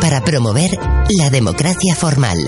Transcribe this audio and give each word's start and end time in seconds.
para 0.00 0.22
promover 0.22 0.70
la 1.18 1.30
democracia 1.30 1.94
formal. 1.94 2.38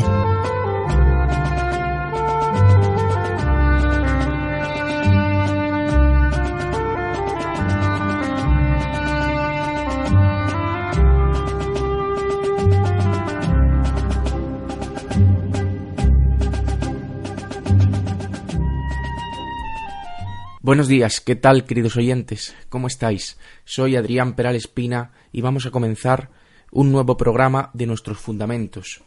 Buenos 20.61 20.89
días, 20.89 21.21
¿qué 21.21 21.37
tal 21.37 21.65
queridos 21.65 21.97
oyentes? 21.97 22.55
¿Cómo 22.71 22.87
estáis? 22.87 23.37
Soy 23.65 23.97
Adrián 23.97 24.35
Peral 24.35 24.57
Espina 24.57 25.11
y 25.33 25.43
vamos 25.43 25.67
a 25.67 25.71
comenzar 25.71 26.31
un 26.73 26.91
nuevo 26.91 27.17
programa 27.17 27.71
de 27.75 27.87
nuestros 27.87 28.19
fundamentos, 28.19 29.03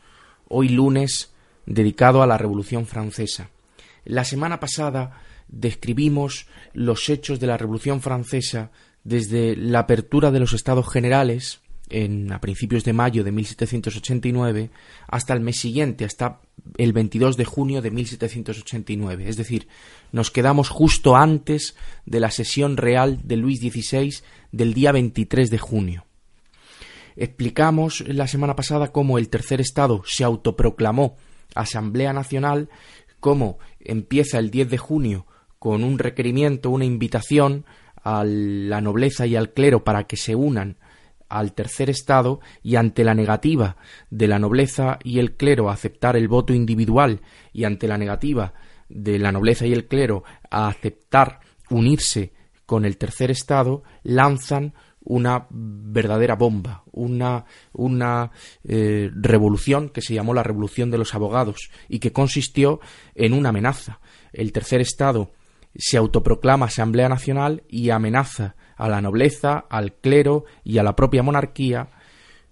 hoy 0.48 0.70
lunes 0.70 1.34
dedicado 1.66 2.22
a 2.22 2.28
la 2.28 2.38
Revolución 2.38 2.86
Francesa. 2.86 3.50
La 4.06 4.24
semana 4.24 4.60
pasada 4.60 5.20
describimos 5.48 6.48
los 6.74 7.10
hechos 7.10 7.40
de 7.40 7.48
la 7.48 7.58
Revolución 7.58 8.02
Francesa 8.02 8.72
desde 9.04 9.56
la 9.56 9.80
apertura 9.80 10.30
de 10.30 10.40
los 10.40 10.54
Estados 10.54 10.88
Generales 10.92 11.60
en, 11.90 12.32
a 12.32 12.40
principios 12.40 12.84
de 12.84 12.94
mayo 12.94 13.24
de 13.24 13.32
1789 13.32 14.70
hasta 15.08 15.34
el 15.34 15.40
mes 15.40 15.60
siguiente, 15.60 16.06
hasta 16.06 16.42
el 16.78 16.94
22 16.94 17.36
de 17.36 17.46
junio 17.46 17.82
de 17.82 17.90
1789. 17.90 19.28
Es 19.28 19.38
decir, 19.38 19.68
nos 20.12 20.30
quedamos 20.30 20.70
justo 20.70 21.16
antes 21.16 21.76
de 22.06 22.20
la 22.20 22.30
sesión 22.30 22.78
real 22.78 23.22
de 23.24 23.38
Luis 23.38 23.60
XVI 23.60 24.14
del 24.52 24.76
día 24.76 24.92
23 24.92 25.50
de 25.50 25.58
junio. 25.58 26.05
Explicamos 27.16 28.02
la 28.08 28.28
semana 28.28 28.56
pasada 28.56 28.92
cómo 28.92 29.18
el 29.18 29.30
tercer 29.30 29.62
Estado 29.62 30.02
se 30.06 30.24
autoproclamó 30.24 31.16
Asamblea 31.56 32.12
Nacional, 32.12 32.70
cómo 33.20 33.58
empieza 33.80 34.38
el 34.38 34.52
10 34.52 34.70
de 34.70 34.78
junio 34.78 35.26
con 35.58 35.84
un 35.84 35.98
requerimiento, 35.98 36.70
una 36.70 36.86
invitación 36.86 37.66
a 38.04 38.24
la 38.26 38.82
nobleza 38.82 39.26
y 39.26 39.36
al 39.36 39.54
clero 39.54 39.84
para 39.84 40.04
que 40.04 40.18
se 40.18 40.36
unan 40.36 40.78
al 41.30 41.54
tercer 41.54 41.90
Estado 41.90 42.40
y 42.62 42.76
ante 42.76 43.04
la 43.04 43.16
negativa 43.16 43.78
de 44.10 44.28
la 44.28 44.38
nobleza 44.38 45.00
y 45.04 45.20
el 45.20 45.36
clero 45.36 45.70
a 45.70 45.74
aceptar 45.74 46.16
el 46.16 46.28
voto 46.28 46.54
individual 46.54 47.22
y 47.52 47.64
ante 47.64 47.88
la 47.88 47.98
negativa 47.98 48.54
de 48.90 49.18
la 49.18 49.32
nobleza 49.32 49.66
y 49.66 49.74
el 49.74 49.88
clero 49.88 50.24
a 50.52 50.68
aceptar 50.68 51.40
unirse 51.70 52.34
con 52.66 52.86
el 52.86 52.98
tercer 52.98 53.32
Estado, 53.32 53.84
lanzan 54.04 54.74
una 55.06 55.48
verdadera 55.50 56.36
bomba, 56.36 56.84
una, 56.92 57.46
una 57.74 58.32
eh, 58.64 59.10
revolución 59.14 59.90
que 59.90 60.02
se 60.02 60.14
llamó 60.14 60.34
la 60.34 60.44
Revolución 60.44 60.92
de 60.92 60.98
los 60.98 61.16
Abogados 61.16 61.70
y 61.88 62.00
que 62.00 62.12
consistió 62.12 62.80
en 63.14 63.34
una 63.34 63.50
amenaza. 63.50 64.00
El 64.34 64.52
tercer 64.52 64.82
Estado 64.82 65.32
se 65.76 65.98
autoproclama 65.98 66.66
Asamblea 66.66 67.08
Nacional 67.08 67.64
y 67.70 67.90
amenaza 67.90 68.56
a 68.76 68.90
la 68.90 69.02
nobleza, 69.02 69.66
al 69.70 69.94
clero 69.94 70.46
y 70.64 70.80
a 70.80 70.84
la 70.84 70.96
propia 70.96 71.24
monarquía 71.24 71.90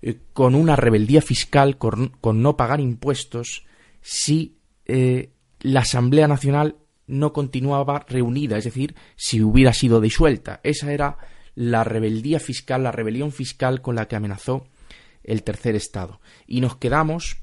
eh, 0.02 0.20
con 0.34 0.56
una 0.56 0.76
rebeldía 0.76 1.22
fiscal, 1.22 1.78
con, 1.78 2.12
no 2.22 2.58
pagar 2.58 2.80
impuestos, 2.80 3.66
si 4.02 4.58
eh, 4.86 5.32
la 5.62 5.82
Asamblea 5.82 6.28
Nacional 6.28 6.76
no 7.08 7.34
continuaba 7.34 8.06
reunida, 8.08 8.58
es 8.58 8.66
decir, 8.66 8.96
si 9.16 9.42
hubiera 9.42 9.74
sido 9.74 10.02
disuelta. 10.02 10.60
Esa 10.64 10.92
era 10.92 11.18
la 11.56 11.84
rebeldía 11.84 12.40
fiscal, 12.40 12.84
la 12.84 12.92
rebelión 12.92 13.32
fiscal 13.32 13.82
con 13.82 13.96
la 13.96 14.08
que 14.08 14.16
amenazó 14.16 14.66
el 15.24 15.44
tercer 15.44 15.76
Estado. 15.76 16.20
Y 16.48 16.62
nos 16.62 16.76
quedamos 16.78 17.38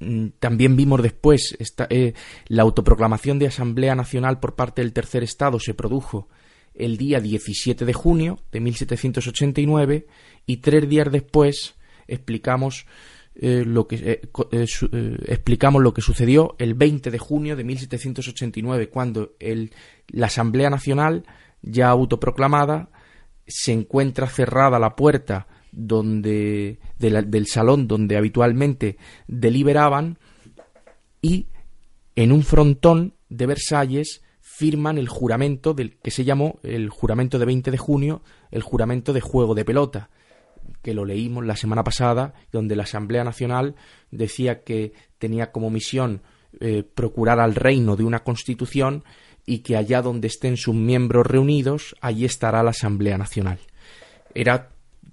mm, 0.00 0.28
también 0.38 0.76
vimos 0.76 1.02
después 1.02 1.56
esta, 1.58 1.86
eh, 1.90 2.14
la 2.48 2.62
autoproclamación 2.62 3.38
de 3.38 3.46
Asamblea 3.46 3.94
Nacional 3.94 4.40
por 4.40 4.54
parte 4.54 4.82
del 4.82 4.92
tercer 4.92 5.22
Estado 5.22 5.58
se 5.60 5.74
produjo 5.74 6.28
el 6.74 6.96
día 6.96 7.20
17 7.20 7.84
de 7.84 7.92
junio 7.92 8.40
de 8.50 8.60
1789 8.60 10.06
y 10.46 10.56
tres 10.56 10.88
días 10.88 11.10
después 11.12 11.76
explicamos 12.08 12.86
eh, 13.36 13.64
lo 13.64 13.86
que 13.86 13.96
eh, 13.96 14.20
explicamos 15.26 15.82
lo 15.82 15.94
que 15.94 16.02
sucedió 16.02 16.54
el 16.58 16.74
20 16.74 17.10
de 17.10 17.18
junio 17.18 17.56
de 17.56 17.64
1789 17.64 18.88
cuando 18.88 19.34
el, 19.38 19.72
la 20.08 20.26
Asamblea 20.26 20.70
Nacional 20.70 21.24
ya 21.64 21.88
autoproclamada 21.88 22.90
se 23.46 23.72
encuentra 23.72 24.26
cerrada 24.26 24.78
la 24.78 24.96
puerta 24.96 25.46
donde 25.72 26.78
del 26.98 27.46
salón 27.46 27.88
donde 27.88 28.16
habitualmente 28.16 28.96
deliberaban 29.26 30.18
y 31.20 31.48
en 32.16 32.32
un 32.32 32.42
frontón 32.42 33.14
de 33.28 33.46
Versalles 33.46 34.22
firman 34.40 34.98
el 34.98 35.08
juramento 35.08 35.74
del 35.74 35.96
que 35.96 36.12
se 36.12 36.24
llamó 36.24 36.60
el 36.62 36.90
juramento 36.90 37.38
de 37.38 37.46
20 37.46 37.70
de 37.72 37.78
junio, 37.78 38.22
el 38.52 38.62
juramento 38.62 39.12
de 39.12 39.20
juego 39.20 39.54
de 39.54 39.64
pelota, 39.64 40.10
que 40.80 40.94
lo 40.94 41.04
leímos 41.04 41.44
la 41.44 41.56
semana 41.56 41.82
pasada, 41.82 42.34
donde 42.52 42.76
la 42.76 42.84
Asamblea 42.84 43.24
Nacional 43.24 43.74
decía 44.12 44.62
que 44.62 44.92
tenía 45.18 45.50
como 45.50 45.70
misión 45.70 46.22
eh, 46.60 46.84
procurar 46.84 47.40
al 47.40 47.56
reino 47.56 47.96
de 47.96 48.04
una 48.04 48.22
constitución 48.22 49.02
y 49.46 49.58
que 49.58 49.76
allá 49.76 50.02
donde 50.02 50.28
estén 50.28 50.56
sus 50.56 50.74
miembros 50.74 51.26
reunidos, 51.26 51.96
allí 52.00 52.24
estará 52.24 52.62
la 52.62 52.70
Asamblea 52.70 53.18
Nacional. 53.18 53.58
Era 54.34 54.70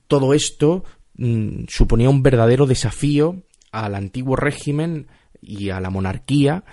todo 0.08 0.34
esto 0.34 0.84
mm, 1.16 1.66
suponía 1.68 2.10
un 2.10 2.24
verdadero 2.24 2.66
desafío 2.66 3.44
al 3.72 3.96
antiguo 3.96 4.36
régimen 4.36 5.08
y 5.42 5.70
a 5.70 5.80
la 5.80 5.90
monarquía 5.90 6.64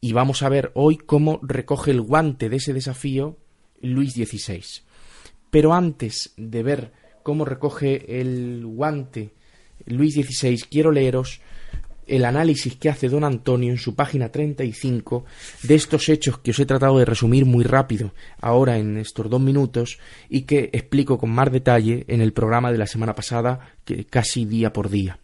y 0.00 0.12
vamos 0.12 0.42
a 0.42 0.48
ver 0.48 0.70
hoy 0.74 0.96
cómo 0.98 1.40
recoge 1.42 1.90
el 1.90 2.00
guante 2.00 2.48
de 2.48 2.56
ese 2.56 2.72
desafío 2.72 3.38
Luis 3.80 4.14
XVI. 4.14 4.62
Pero 5.50 5.72
antes 5.72 6.34
de 6.36 6.62
ver 6.62 6.92
cómo 7.22 7.44
recoge 7.44 8.20
el 8.20 8.66
guante 8.66 9.32
Luis 9.86 10.14
XVI, 10.14 10.62
quiero 10.70 10.90
leeros 10.92 11.40
el 12.06 12.24
análisis 12.24 12.76
que 12.76 12.88
hace 12.88 13.08
don 13.08 13.24
Antonio 13.24 13.70
en 13.70 13.78
su 13.78 13.94
página 13.94 14.30
35 14.30 15.24
de 15.62 15.74
estos 15.74 16.08
hechos 16.08 16.38
que 16.38 16.50
os 16.50 16.58
he 16.58 16.66
tratado 16.66 16.98
de 16.98 17.04
resumir 17.04 17.46
muy 17.46 17.64
rápido 17.64 18.12
ahora 18.40 18.78
en 18.78 18.96
estos 18.96 19.28
dos 19.30 19.40
minutos 19.40 19.98
y 20.28 20.42
que 20.42 20.70
explico 20.72 21.18
con 21.18 21.30
más 21.30 21.50
detalle 21.50 22.04
en 22.08 22.20
el 22.20 22.32
programa 22.32 22.72
de 22.72 22.78
la 22.78 22.86
semana 22.86 23.14
pasada, 23.14 23.74
que 23.84 24.04
casi 24.04 24.44
día 24.44 24.72
por 24.72 24.90
día. 24.90 25.18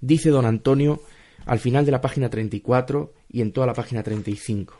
Dice 0.00 0.30
don 0.30 0.46
Antonio 0.46 1.02
al 1.46 1.58
final 1.58 1.84
de 1.84 1.92
la 1.92 2.00
página 2.00 2.28
34 2.28 3.12
y 3.30 3.40
en 3.40 3.52
toda 3.52 3.66
la 3.66 3.74
página 3.74 4.02
35. 4.02 4.74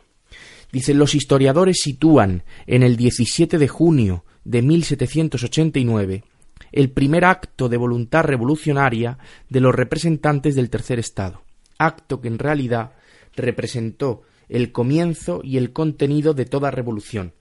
Dicen 0.71 0.97
los 0.97 1.15
historiadores 1.15 1.79
sitúan 1.83 2.43
en 2.65 2.83
el 2.83 2.95
17 2.95 3.57
de 3.57 3.67
junio 3.67 4.23
de 4.43 4.61
1789 4.61 6.23
el 6.71 6.91
primer 6.91 7.25
acto 7.25 7.69
de 7.69 7.77
voluntad 7.77 8.23
revolucionaria 8.23 9.17
de 9.49 9.59
los 9.59 9.73
representantes 9.73 10.55
del 10.55 10.69
tercer 10.69 10.99
Estado, 10.99 11.43
acto 11.77 12.21
que 12.21 12.27
en 12.27 12.39
realidad 12.39 12.93
representó 13.35 14.23
el 14.49 14.71
comienzo 14.71 15.41
y 15.43 15.57
el 15.57 15.71
contenido 15.71 16.33
de 16.33 16.45
toda 16.45 16.71
revolución. 16.71 17.33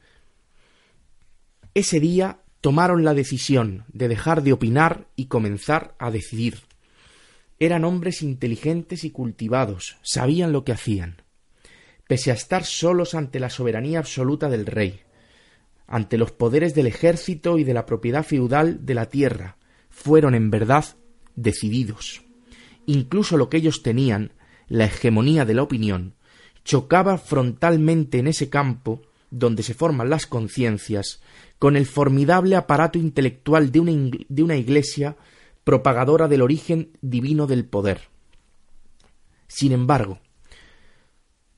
Ese 1.75 2.00
día 2.00 2.40
tomaron 2.61 3.05
la 3.05 3.14
decisión 3.14 3.84
de 3.93 4.08
dejar 4.08 4.43
de 4.43 4.52
opinar 4.52 5.08
y 5.17 5.26
comenzar 5.26 5.94
a 5.99 6.11
decidir. 6.11 6.58
Eran 7.58 7.84
hombres 7.84 8.23
inteligentes 8.23 9.05
y 9.05 9.11
cultivados, 9.11 9.99
sabían 10.02 10.52
lo 10.52 10.64
que 10.64 10.73
hacían. 10.73 11.23
Pese 12.06 12.31
a 12.31 12.34
estar 12.34 12.64
solos 12.64 13.14
ante 13.14 13.38
la 13.38 13.50
soberanía 13.50 13.99
absoluta 13.99 14.49
del 14.49 14.66
rey, 14.66 15.00
ante 15.90 16.16
los 16.16 16.31
poderes 16.31 16.75
del 16.75 16.87
ejército 16.87 17.58
y 17.58 17.64
de 17.64 17.75
la 17.75 17.84
propiedad 17.84 18.25
feudal 18.25 18.87
de 18.87 18.94
la 18.94 19.06
tierra, 19.06 19.56
fueron 19.90 20.34
en 20.37 20.50
verdad 20.50 20.84
decididos. 21.34 22.22
Incluso 22.87 23.37
lo 23.37 23.50
que 23.50 23.58
ellos 23.58 23.82
tenían, 23.82 24.32
la 24.69 24.84
hegemonía 24.84 25.44
de 25.44 25.54
la 25.54 25.64
opinión, 25.64 26.14
chocaba 26.64 27.19
frontalmente 27.19 28.19
en 28.19 28.28
ese 28.28 28.48
campo 28.48 29.02
donde 29.31 29.64
se 29.64 29.75
forman 29.75 30.10
las 30.10 30.26
conciencias 30.26 31.20
con 31.58 31.76
el 31.76 31.87
formidable 31.87 32.54
aparato 32.54 32.98
intelectual 32.98 33.72
de 33.72 33.81
una, 33.81 33.92
de 34.28 34.42
una 34.42 34.56
iglesia 34.56 35.16
propagadora 35.64 36.28
del 36.28 36.42
origen 36.42 36.90
divino 37.00 37.48
del 37.48 37.64
poder. 37.64 38.02
Sin 39.48 39.72
embargo, 39.72 40.20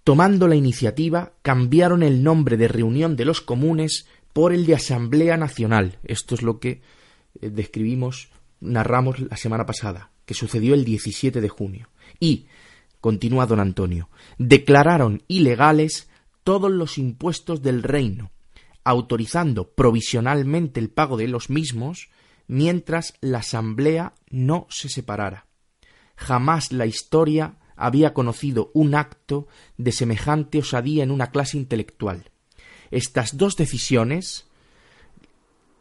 tomando 0.04 0.48
la 0.48 0.56
iniciativa, 0.56 1.34
cambiaron 1.42 2.02
el 2.02 2.22
nombre 2.22 2.56
de 2.56 2.68
reunión 2.68 3.14
de 3.16 3.26
los 3.26 3.42
comunes 3.42 4.06
por 4.32 4.52
el 4.52 4.66
de 4.66 4.74
Asamblea 4.74 5.36
Nacional. 5.36 5.98
Esto 6.04 6.34
es 6.34 6.42
lo 6.42 6.58
que 6.58 6.82
eh, 7.40 7.50
describimos, 7.50 8.30
narramos 8.60 9.20
la 9.20 9.36
semana 9.36 9.66
pasada, 9.66 10.10
que 10.24 10.34
sucedió 10.34 10.74
el 10.74 10.84
17 10.84 11.40
de 11.40 11.48
junio. 11.48 11.88
Y, 12.18 12.46
continúa 13.00 13.46
don 13.46 13.60
Antonio, 13.60 14.08
declararon 14.38 15.22
ilegales 15.28 16.08
todos 16.44 16.70
los 16.70 16.98
impuestos 16.98 17.62
del 17.62 17.82
reino, 17.82 18.30
autorizando 18.84 19.70
provisionalmente 19.72 20.80
el 20.80 20.90
pago 20.90 21.16
de 21.16 21.28
los 21.28 21.50
mismos 21.50 22.08
mientras 22.48 23.14
la 23.20 23.38
asamblea 23.38 24.14
no 24.28 24.66
se 24.68 24.88
separara. 24.88 25.46
Jamás 26.16 26.72
la 26.72 26.86
historia 26.86 27.56
había 27.76 28.12
conocido 28.12 28.70
un 28.74 28.94
acto 28.94 29.48
de 29.76 29.92
semejante 29.92 30.58
osadía 30.58 31.02
en 31.02 31.10
una 31.10 31.30
clase 31.30 31.56
intelectual. 31.56 32.31
Estas 32.92 33.36
dos 33.36 33.56
decisiones, 33.56 34.46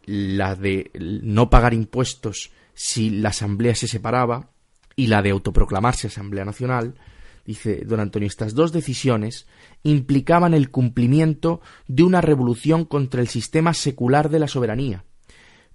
la 0.05 0.55
de 0.55 0.89
no 0.95 1.49
pagar 1.49 1.73
impuestos 1.73 2.51
si 2.73 3.09
la 3.09 3.29
asamblea 3.29 3.75
se 3.75 3.87
separaba 3.87 4.49
y 4.95 5.07
la 5.07 5.21
de 5.21 5.31
autoproclamarse 5.31 6.07
Asamblea 6.07 6.45
Nacional, 6.45 6.95
dice 7.45 7.83
don 7.85 7.99
Antonio, 7.99 8.27
estas 8.27 8.55
dos 8.55 8.71
decisiones 8.71 9.45
implicaban 9.83 10.53
el 10.53 10.71
cumplimiento 10.71 11.61
de 11.87 12.03
una 12.03 12.21
revolución 12.21 12.85
contra 12.85 13.21
el 13.21 13.27
sistema 13.27 13.73
secular 13.73 14.29
de 14.29 14.39
la 14.39 14.47
soberanía, 14.47 15.03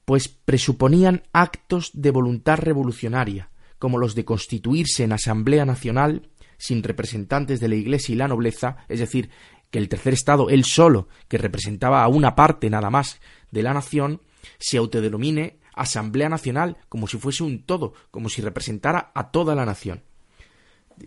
pues 0.05 0.29
presuponían 0.29 1.23
actos 1.33 1.91
de 1.93 2.11
voluntad 2.11 2.59
revolucionaria, 2.59 3.51
como 3.79 3.99
los 3.99 4.15
de 4.15 4.25
constituirse 4.25 5.05
en 5.05 5.13
Asamblea 5.13 5.65
Nacional 5.65 6.31
sin 6.59 6.83
representantes 6.83 7.61
de 7.61 7.69
la 7.69 7.75
Iglesia 7.75 8.15
y 8.15 8.17
la 8.17 8.29
nobleza, 8.29 8.79
es 8.89 9.01
decir, 9.01 9.29
el 9.79 9.89
tercer 9.89 10.15
Estado, 10.15 10.49
él 10.51 10.65
solo, 10.65 11.09
que 11.29 11.39
representaba 11.39 12.03
a 12.03 12.09
una 12.09 12.35
parte 12.35 12.71
nada 12.71 12.91
más 12.91 13.21
de 13.51 13.63
la 13.63 13.75
nación, 13.75 14.23
se 14.59 14.79
autodenomine 14.79 15.59
Asamblea 15.75 16.29
Nacional, 16.29 16.79
como 16.89 17.07
si 17.07 17.19
fuese 17.19 17.45
un 17.45 17.63
todo, 17.65 17.93
como 18.11 18.29
si 18.29 18.41
representara 18.43 19.13
a 19.15 19.31
toda 19.31 19.55
la 19.55 19.67
nación. 19.67 20.03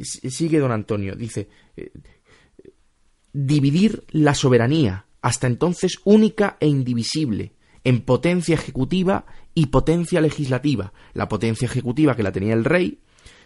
Sigue 0.02 0.60
don 0.60 0.72
Antonio, 0.72 1.16
dice, 1.16 1.50
eh, 1.76 1.92
dividir 3.34 4.04
la 4.12 4.36
soberanía, 4.36 5.08
hasta 5.22 5.48
entonces 5.48 6.00
única 6.04 6.58
e 6.60 6.68
indivisible, 6.68 7.54
en 7.84 8.02
potencia 8.02 8.54
ejecutiva 8.54 9.26
y 9.56 9.68
potencia 9.68 10.22
legislativa. 10.22 10.94
La 11.14 11.28
potencia 11.28 11.66
ejecutiva 11.66 12.16
que 12.16 12.24
la 12.24 12.32
tenía 12.32 12.54
el 12.54 12.66
rey, 12.66 13.02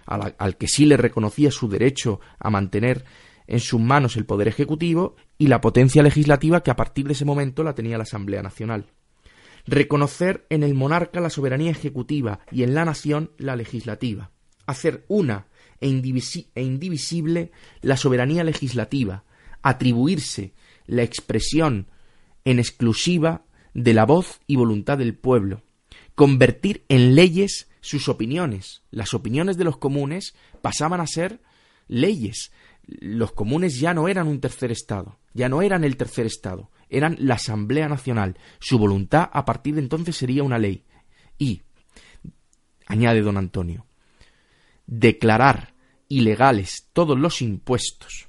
al, 0.05 0.57
que 0.57 0.67
sí 0.67 0.85
le 0.85 0.97
reconocía 0.97 1.51
su 1.51 1.69
derecho 1.69 2.19
a 2.39 2.49
mantener 2.49 3.05
en 3.48 3.60
sus 3.60 3.80
manos 3.80 4.16
el 4.16 4.25
poder 4.25 4.48
ejecutivo, 4.48 5.16
y 5.38 5.48
la 5.48 5.62
potencia 5.62 6.04
legislativa 6.04 6.63
que 6.63 6.72
a 6.72 6.75
partir 6.75 7.07
de 7.07 7.13
ese 7.13 7.25
momento 7.25 7.63
la 7.63 7.75
tenía 7.75 7.98
la 7.98 8.04
Asamblea 8.04 8.42
Nacional. 8.42 8.88
Reconocer 9.66 10.45
en 10.50 10.63
el 10.63 10.74
monarca 10.74 11.22
la 11.22 11.30
soberanía 11.30 11.72
ejecutiva 11.72 12.40
y 12.51 12.63
en 12.63 12.74
la 12.74 12.86
nación 12.86 13.31
la 13.38 13.56
legislativa. 13.56 14.31
Hacer 14.66 15.06
una 15.07 15.48
e, 15.80 15.88
e 16.56 16.63
indivisible 16.63 17.51
la 17.81 17.98
soberanía 17.98 18.44
legislativa, 18.44 19.24
atribuirse 19.62 20.54
la 20.86 21.04
expresión 21.04 21.88
en 22.45 22.60
exclusiva 22.60 23.45
de 23.74 23.94
la 23.94 24.06
voz 24.06 24.42
y 24.48 24.56
voluntad 24.56 24.98
del 24.98 25.16
pueblo, 25.16 25.63
convertir 26.16 26.86
en 26.90 27.16
leyes 27.16 27.69
sus 27.81 28.07
opiniones. 28.07 28.84
Las 28.92 29.13
opiniones 29.13 29.57
de 29.57 29.63
los 29.63 29.78
comunes 29.78 30.36
pasaban 30.62 31.01
a 31.01 31.07
ser 31.07 31.42
leyes. 31.88 32.51
Los 32.85 33.31
comunes 33.31 33.80
ya 33.80 33.94
no 33.94 34.07
eran 34.07 34.27
un 34.27 34.39
tercer 34.39 34.71
Estado, 34.71 35.19
ya 35.33 35.50
no 35.50 35.62
eran 35.62 35.83
el 35.83 35.97
tercer 35.97 36.25
Estado, 36.25 36.69
eran 36.89 37.15
la 37.19 37.35
Asamblea 37.35 37.88
Nacional. 37.88 38.38
Su 38.59 38.77
voluntad 38.77 39.30
a 39.31 39.45
partir 39.45 39.75
de 39.75 39.81
entonces 39.81 40.15
sería 40.15 40.44
una 40.44 40.59
ley. 40.59 40.83
Y, 41.38 41.62
añade 42.85 43.21
don 43.21 43.38
Antonio, 43.38 43.85
declarar 44.85 45.74
ilegales 46.09 46.89
todos 46.94 47.18
los 47.18 47.41
impuestos 47.41 48.27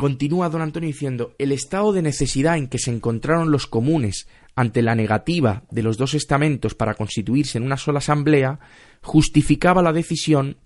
Continúa 0.00 0.48
don 0.48 0.62
Antonio 0.62 0.86
diciendo, 0.86 1.34
el 1.36 1.52
estado 1.52 1.92
de 1.92 2.00
necesidad 2.00 2.56
en 2.56 2.68
que 2.68 2.78
se 2.78 2.90
encontraron 2.90 3.50
los 3.50 3.66
comunes 3.66 4.28
ante 4.56 4.80
la 4.80 4.94
negativa 4.94 5.64
de 5.70 5.82
los 5.82 5.98
dos 5.98 6.14
estamentos 6.14 6.74
para 6.74 6.94
constituirse 6.94 7.58
en 7.58 7.64
una 7.64 7.76
sola 7.76 7.98
asamblea, 7.98 8.60
justificaba 9.02 9.82
la 9.82 9.92
decisión 9.92 10.56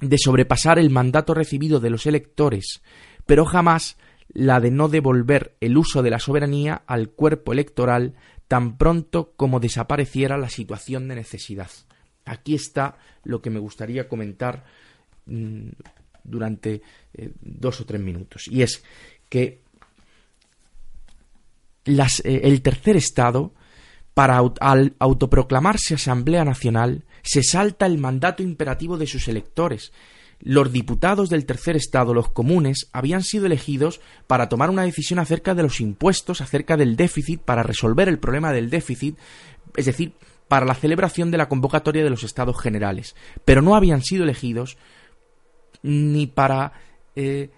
de 0.00 0.18
sobrepasar 0.18 0.78
el 0.78 0.90
mandato 0.90 1.34
recibido 1.34 1.80
de 1.80 1.90
los 1.90 2.06
electores, 2.06 2.82
pero 3.24 3.44
jamás 3.44 3.96
la 4.28 4.60
de 4.60 4.70
no 4.70 4.88
devolver 4.88 5.56
el 5.60 5.76
uso 5.76 6.02
de 6.02 6.10
la 6.10 6.18
soberanía 6.18 6.82
al 6.86 7.10
cuerpo 7.10 7.52
electoral 7.52 8.14
tan 8.48 8.76
pronto 8.76 9.32
como 9.36 9.60
desapareciera 9.60 10.36
la 10.36 10.48
situación 10.48 11.08
de 11.08 11.16
necesidad. 11.16 11.70
Aquí 12.24 12.54
está 12.54 12.98
lo 13.24 13.40
que 13.40 13.50
me 13.50 13.58
gustaría 13.58 14.08
comentar 14.08 14.64
mm, 15.26 15.68
durante 16.22 16.82
eh, 17.14 17.32
dos 17.40 17.80
o 17.80 17.86
tres 17.86 18.00
minutos. 18.00 18.46
Y 18.48 18.62
es 18.62 18.82
que 19.28 19.62
las, 21.84 22.20
eh, 22.20 22.40
el 22.44 22.62
tercer 22.62 22.96
Estado, 22.96 23.54
para 24.16 24.42
al 24.60 24.94
autoproclamarse 24.98 25.92
Asamblea 25.92 26.42
Nacional, 26.42 27.04
se 27.20 27.42
salta 27.42 27.84
el 27.84 27.98
mandato 27.98 28.42
imperativo 28.42 28.96
de 28.96 29.06
sus 29.06 29.28
electores. 29.28 29.92
Los 30.40 30.72
diputados 30.72 31.28
del 31.28 31.44
tercer 31.44 31.76
Estado, 31.76 32.14
los 32.14 32.30
comunes, 32.30 32.88
habían 32.94 33.22
sido 33.22 33.44
elegidos 33.44 34.00
para 34.26 34.48
tomar 34.48 34.70
una 34.70 34.84
decisión 34.84 35.18
acerca 35.18 35.54
de 35.54 35.64
los 35.64 35.82
impuestos, 35.82 36.40
acerca 36.40 36.78
del 36.78 36.96
déficit, 36.96 37.42
para 37.42 37.62
resolver 37.62 38.08
el 38.08 38.18
problema 38.18 38.54
del 38.54 38.70
déficit, 38.70 39.18
es 39.76 39.84
decir, 39.84 40.14
para 40.48 40.64
la 40.64 40.74
celebración 40.74 41.30
de 41.30 41.36
la 41.36 41.50
convocatoria 41.50 42.02
de 42.02 42.08
los 42.08 42.24
estados 42.24 42.58
generales, 42.58 43.14
pero 43.44 43.60
no 43.60 43.76
habían 43.76 44.00
sido 44.00 44.24
elegidos 44.24 44.78
ni 45.82 46.26
para 46.26 46.72
eh, 47.16 47.50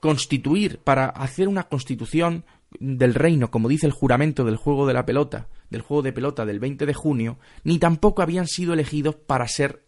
constituir, 0.00 0.80
para 0.80 1.06
hacer 1.06 1.48
una 1.48 1.62
constitución 1.62 2.44
del 2.78 3.14
reino, 3.14 3.50
como 3.50 3.70
dice 3.70 3.86
el 3.86 3.92
juramento 3.92 4.44
del 4.44 4.56
juego 4.56 4.86
de 4.86 4.92
la 4.92 5.06
pelota, 5.06 5.48
del 5.74 5.82
juego 5.82 6.02
de 6.02 6.12
pelota 6.12 6.46
del 6.46 6.60
20 6.60 6.86
de 6.86 6.94
junio, 6.94 7.38
ni 7.64 7.78
tampoco 7.78 8.22
habían 8.22 8.46
sido 8.46 8.72
elegidos 8.72 9.16
para 9.16 9.48
ser 9.48 9.84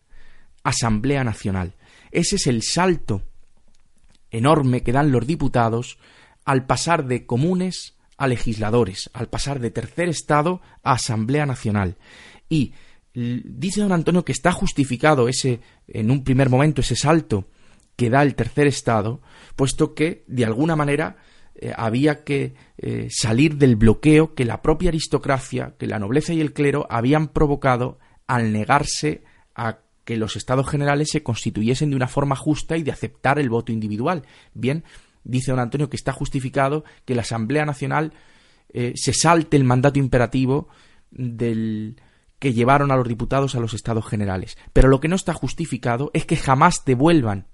Asamblea 0.64 1.22
Nacional. 1.24 1.74
Ese 2.10 2.36
es 2.36 2.46
el 2.46 2.62
salto 2.62 3.22
enorme 4.30 4.82
que 4.82 4.92
dan 4.92 5.12
los 5.12 5.26
diputados 5.26 5.98
al 6.44 6.66
pasar 6.66 7.06
de 7.06 7.24
comunes 7.24 7.96
a 8.16 8.26
legisladores, 8.26 9.10
al 9.12 9.28
pasar 9.28 9.60
de 9.60 9.70
tercer 9.70 10.08
estado 10.08 10.60
a 10.82 10.92
Asamblea 10.92 11.46
Nacional. 11.46 11.96
Y 12.48 12.74
dice 13.14 13.80
don 13.80 13.92
Antonio 13.92 14.24
que 14.24 14.32
está 14.32 14.50
justificado 14.52 15.28
ese, 15.28 15.60
en 15.86 16.10
un 16.10 16.24
primer 16.24 16.50
momento, 16.50 16.80
ese 16.80 16.96
salto 16.96 17.46
que 17.94 18.10
da 18.10 18.22
el 18.22 18.34
tercer 18.34 18.66
estado, 18.66 19.20
puesto 19.54 19.94
que, 19.94 20.24
de 20.26 20.44
alguna 20.44 20.74
manera, 20.76 21.16
eh, 21.58 21.72
había 21.74 22.22
que 22.22 22.54
eh, 22.76 23.08
salir 23.10 23.56
del 23.56 23.76
bloqueo 23.76 24.34
que 24.34 24.44
la 24.44 24.60
propia 24.60 24.90
aristocracia, 24.90 25.74
que 25.78 25.86
la 25.86 25.98
nobleza 25.98 26.34
y 26.34 26.40
el 26.40 26.52
clero 26.52 26.86
habían 26.90 27.28
provocado 27.28 27.98
al 28.26 28.52
negarse 28.52 29.24
a 29.54 29.78
que 30.04 30.18
los 30.18 30.36
estados 30.36 30.68
generales 30.68 31.08
se 31.10 31.22
constituyesen 31.22 31.90
de 31.90 31.96
una 31.96 32.08
forma 32.08 32.36
justa 32.36 32.76
y 32.76 32.82
de 32.82 32.92
aceptar 32.92 33.38
el 33.38 33.48
voto 33.48 33.72
individual. 33.72 34.22
Bien, 34.52 34.84
dice 35.24 35.50
don 35.50 35.60
Antonio 35.60 35.88
que 35.88 35.96
está 35.96 36.12
justificado 36.12 36.84
que 37.06 37.14
la 37.14 37.22
Asamblea 37.22 37.64
Nacional 37.64 38.12
eh, 38.72 38.92
se 38.94 39.14
salte 39.14 39.56
el 39.56 39.64
mandato 39.64 39.98
imperativo 39.98 40.68
del 41.10 41.96
que 42.38 42.52
llevaron 42.52 42.92
a 42.92 42.96
los 42.96 43.08
diputados 43.08 43.54
a 43.54 43.60
los 43.60 43.72
estados 43.72 44.06
generales. 44.06 44.58
Pero 44.74 44.88
lo 44.88 45.00
que 45.00 45.08
no 45.08 45.16
está 45.16 45.32
justificado 45.32 46.10
es 46.12 46.26
que 46.26 46.36
jamás 46.36 46.84
devuelvan 46.84 47.46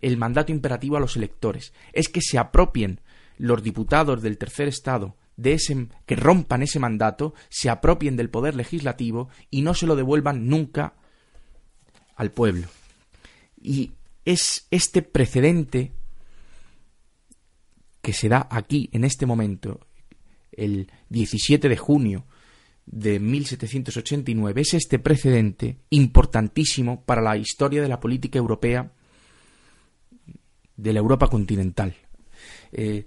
el 0.00 0.16
mandato 0.16 0.50
imperativo 0.50 0.96
a 0.96 1.00
los 1.00 1.16
electores, 1.16 1.74
es 1.92 2.08
que 2.08 2.22
se 2.22 2.38
apropien 2.38 3.00
los 3.40 3.62
diputados 3.62 4.20
del 4.20 4.36
tercer 4.36 4.68
estado 4.68 5.16
de 5.36 5.54
ese 5.54 5.88
que 6.04 6.14
rompan 6.14 6.62
ese 6.62 6.78
mandato, 6.78 7.32
se 7.48 7.70
apropien 7.70 8.16
del 8.16 8.28
poder 8.28 8.54
legislativo 8.54 9.30
y 9.50 9.62
no 9.62 9.72
se 9.72 9.86
lo 9.86 9.96
devuelvan 9.96 10.46
nunca 10.46 10.94
al 12.16 12.30
pueblo. 12.32 12.68
Y 13.58 13.92
es 14.26 14.66
este 14.70 15.00
precedente 15.00 15.92
que 18.02 18.12
se 18.12 18.28
da 18.28 18.46
aquí, 18.50 18.90
en 18.92 19.04
este 19.04 19.24
momento, 19.24 19.86
el 20.52 20.90
17 21.08 21.70
de 21.70 21.76
junio 21.78 22.26
de 22.84 23.20
1789, 23.20 24.60
es 24.60 24.74
este 24.74 24.98
precedente 24.98 25.78
importantísimo 25.88 27.04
para 27.04 27.22
la 27.22 27.38
historia 27.38 27.80
de 27.80 27.88
la 27.88 28.00
política 28.00 28.38
europea 28.38 28.92
de 30.76 30.92
la 30.92 30.98
Europa 30.98 31.28
continental. 31.28 31.94
Eh, 32.72 33.06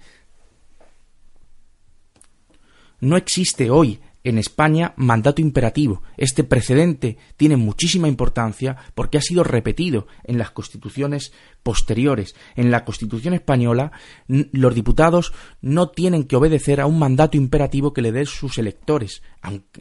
no 3.04 3.18
existe 3.18 3.70
hoy 3.70 4.00
en 4.24 4.38
España 4.38 4.94
mandato 4.96 5.42
imperativo. 5.42 6.02
Este 6.16 6.46
precedente 6.46 7.18
tiene 7.36 7.58
muchísima 7.58 8.08
importancia 8.08 8.78
porque 8.96 9.18
ha 9.18 9.22
sido 9.22 9.44
repetido 9.44 10.08
en 10.24 10.38
las 10.38 10.52
constituciones 10.52 11.34
posteriores. 11.64 12.34
En 12.56 12.72
la 12.72 12.86
Constitución 12.86 13.34
española, 13.34 13.92
los 14.28 14.74
diputados 14.74 15.34
no 15.62 15.90
tienen 15.90 16.24
que 16.24 16.38
obedecer 16.38 16.80
a 16.80 16.86
un 16.86 16.98
mandato 16.98 17.36
imperativo 17.36 17.92
que 17.92 18.02
le 18.02 18.14
den 18.14 18.26
sus 18.26 18.58
electores, 18.58 19.22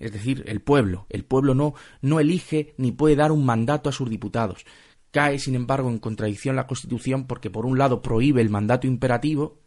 es 0.00 0.12
decir, 0.12 0.42
el 0.48 0.60
pueblo. 0.60 1.06
El 1.08 1.24
pueblo 1.24 1.54
no, 1.54 1.74
no 2.00 2.18
elige 2.18 2.74
ni 2.76 2.90
puede 2.90 3.14
dar 3.14 3.30
un 3.30 3.46
mandato 3.46 3.88
a 3.88 3.92
sus 3.92 4.10
diputados. 4.10 4.66
Cae, 5.12 5.38
sin 5.38 5.54
embargo, 5.54 5.90
en 5.90 5.98
contradicción 5.98 6.56
la 6.56 6.66
Constitución 6.66 7.28
porque, 7.28 7.50
por 7.50 7.66
un 7.66 7.78
lado, 7.78 8.02
prohíbe 8.02 8.40
el 8.40 8.50
mandato 8.50 8.88
imperativo 8.88 9.60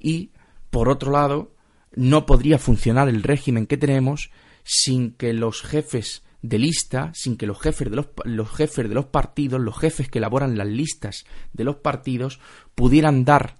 y, 0.00 0.30
por 0.70 0.88
otro 0.88 1.12
lado, 1.12 1.52
no 1.94 2.26
podría 2.26 2.58
funcionar 2.58 3.08
el 3.08 3.22
régimen 3.22 3.66
que 3.66 3.76
tenemos 3.76 4.30
sin 4.64 5.12
que 5.12 5.32
los 5.32 5.62
jefes 5.62 6.22
de 6.42 6.58
lista, 6.58 7.12
sin 7.14 7.36
que 7.36 7.46
los 7.46 7.60
jefes 7.60 7.90
de 7.90 7.96
los, 8.24 8.50
jefes 8.50 8.88
de 8.88 8.94
los 8.94 9.06
partidos, 9.06 9.60
los 9.60 9.78
jefes 9.78 10.08
que 10.08 10.18
elaboran 10.18 10.56
las 10.56 10.68
listas 10.68 11.24
de 11.52 11.64
los 11.64 11.76
partidos, 11.76 12.40
pudieran 12.74 13.24
dar 13.24 13.56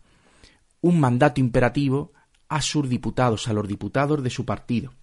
un 0.81 0.99
mandato 0.99 1.41
imperativo 1.41 2.13
a 2.49 2.63
sus 2.63 2.89
diputados, 2.89 3.49
a 3.49 3.53
los 3.53 3.69
diputados 3.69 4.23
de 4.23 4.31
su 4.31 4.45
partido. 4.45 4.95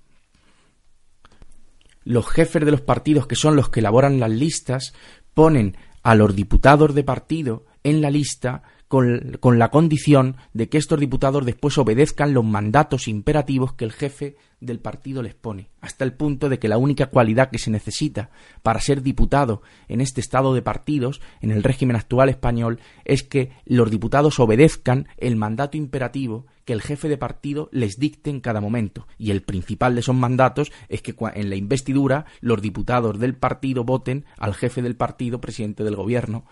Los 2.04 2.28
jefes 2.28 2.64
de 2.66 2.72
los 2.72 2.82
partidos, 2.82 3.28
que 3.28 3.36
son 3.36 3.56
los 3.56 3.70
que 3.70 3.82
elaboran 3.82 4.20
las 4.20 4.32
listas, 4.32 4.94
ponen 5.34 5.78
a 6.04 6.16
los 6.16 6.36
diputados 6.36 6.96
de 6.96 7.04
partido 7.04 7.66
en 7.84 8.02
la 8.02 8.10
lista 8.10 8.64
con, 8.88 9.60
la 9.60 9.70
condición 9.70 10.38
de 10.54 10.70
que 10.70 10.78
estos 10.78 11.00
diputados 11.00 11.46
después 11.46 11.78
obedezcan 11.78 12.34
los 12.34 12.46
mandatos 12.46 13.08
imperativos 13.08 13.74
que 13.74 13.86
el 13.86 13.92
jefe 13.92 14.38
del 14.60 14.80
partido 14.80 15.22
les 15.22 15.36
pone, 15.36 15.70
hasta 15.82 16.04
el 16.04 16.14
punto 16.14 16.50
de 16.50 16.58
que 16.58 16.68
la 16.68 16.78
única 16.78 17.08
cualidad 17.08 17.52
que 17.52 17.60
se 17.60 17.70
necesita 17.70 18.32
para 18.64 18.80
ser 18.80 19.04
diputado 19.04 19.62
en 19.88 20.02
este 20.02 20.22
estado 20.22 20.54
de 20.54 20.62
partidos, 20.62 21.22
en 21.42 21.52
el 21.52 21.64
régimen 21.64 21.96
actual 21.96 22.30
español, 22.30 22.80
es 23.06 23.24
que 23.24 23.52
los 23.66 23.92
diputados 23.92 24.40
obedezcan 24.40 25.08
el 25.18 25.36
mandato 25.36 25.78
imperativo 25.78 26.48
que 26.66 26.74
el 26.74 26.82
jefe 26.82 27.08
de 27.08 27.18
partido 27.18 27.70
les 27.72 27.98
dicte 27.98 28.30
en 28.30 28.42
cada 28.42 28.60
momento. 28.60 29.08
Y 29.18 29.32
el 29.32 29.42
principal 29.42 29.94
de 29.96 30.02
esos 30.02 30.16
mandatos 30.16 30.72
es 30.90 31.02
que 31.02 31.16
en 31.36 31.50
la 31.50 31.56
investidura 31.56 32.26
los 32.42 32.62
diputados 32.62 33.20
del 33.20 33.36
partido 33.36 33.86
voten 33.86 34.26
al 34.38 34.54
jefe 34.54 34.82
del 34.82 34.98
partido, 34.98 35.40
presidente 35.40 35.86
del 35.86 35.96
gobierno. 35.96 36.46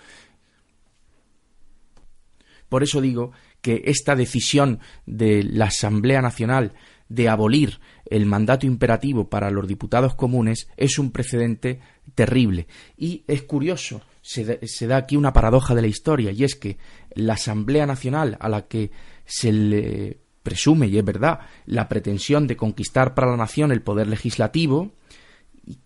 Por 2.70 2.84
eso 2.84 3.02
digo 3.02 3.32
que 3.62 3.84
esta 3.86 4.16
decisión 4.16 4.80
de 5.06 5.44
la 5.44 5.66
Asamblea 5.66 6.22
Nacional 6.22 6.74
de 7.10 7.30
abolir 7.30 7.80
el 8.06 8.26
mandato 8.26 8.66
imperativo 8.66 9.30
para 9.30 9.52
los 9.52 9.68
diputados 9.68 10.16
comunes 10.16 10.68
es 10.78 11.00
un 11.00 11.12
precedente 11.12 11.80
terrible. 12.16 12.68
Y 12.98 13.24
es 13.28 13.44
curioso, 13.44 14.02
se 14.22 14.88
da, 14.88 14.98
aquí 14.98 15.16
una 15.18 15.34
paradoja 15.34 15.76
de 15.76 15.82
la 15.82 15.88
historia, 15.88 16.32
y 16.32 16.44
es 16.44 16.56
que 16.56 16.78
la 17.14 17.34
Asamblea 17.34 17.86
Nacional 17.86 18.38
a 18.40 18.50
la 18.50 18.68
que 18.68 18.92
se 19.26 19.52
le 19.52 20.20
presume, 20.44 20.88
y 20.88 20.98
es 20.98 21.06
verdad, 21.06 21.40
la 21.66 21.90
pretensión 21.90 22.48
de 22.48 22.56
conquistar 22.56 23.16
para 23.16 23.32
la 23.32 23.38
nación 23.38 23.72
el 23.72 23.82
poder 23.82 24.08
legislativo, 24.08 24.94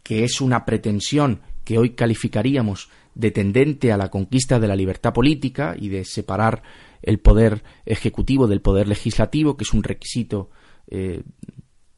que 0.03 0.25
es 0.25 0.41
una 0.41 0.65
pretensión 0.65 1.41
que 1.63 1.77
hoy 1.77 1.91
calificaríamos 1.91 2.89
de 3.19 3.31
tendente 3.31 3.91
a 3.91 3.97
la 3.97 4.09
conquista 4.09 4.59
de 4.59 4.67
la 4.67 4.77
libertad 4.77 5.13
política 5.13 5.75
y 5.77 5.89
de 5.89 6.05
separar 6.05 6.63
el 7.01 7.19
poder 7.19 7.63
ejecutivo 7.85 8.47
del 8.47 8.61
poder 8.61 8.87
legislativo, 8.87 9.57
que 9.57 9.65
es 9.65 9.73
un 9.73 9.83
requisito 9.83 10.49
eh, 10.87 11.23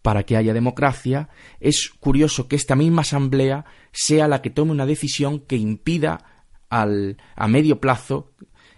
para 0.01 0.23
que 0.23 0.35
haya 0.35 0.53
democracia, 0.53 1.29
es 1.59 1.89
curioso 1.89 2.47
que 2.47 2.55
esta 2.55 2.75
misma 2.75 3.03
asamblea 3.03 3.65
sea 3.91 4.27
la 4.27 4.41
que 4.41 4.49
tome 4.49 4.71
una 4.71 4.87
decisión 4.87 5.39
que 5.39 5.57
impida 5.57 6.47
al, 6.69 7.17
a 7.35 7.47
medio 7.47 7.79
plazo 7.79 8.33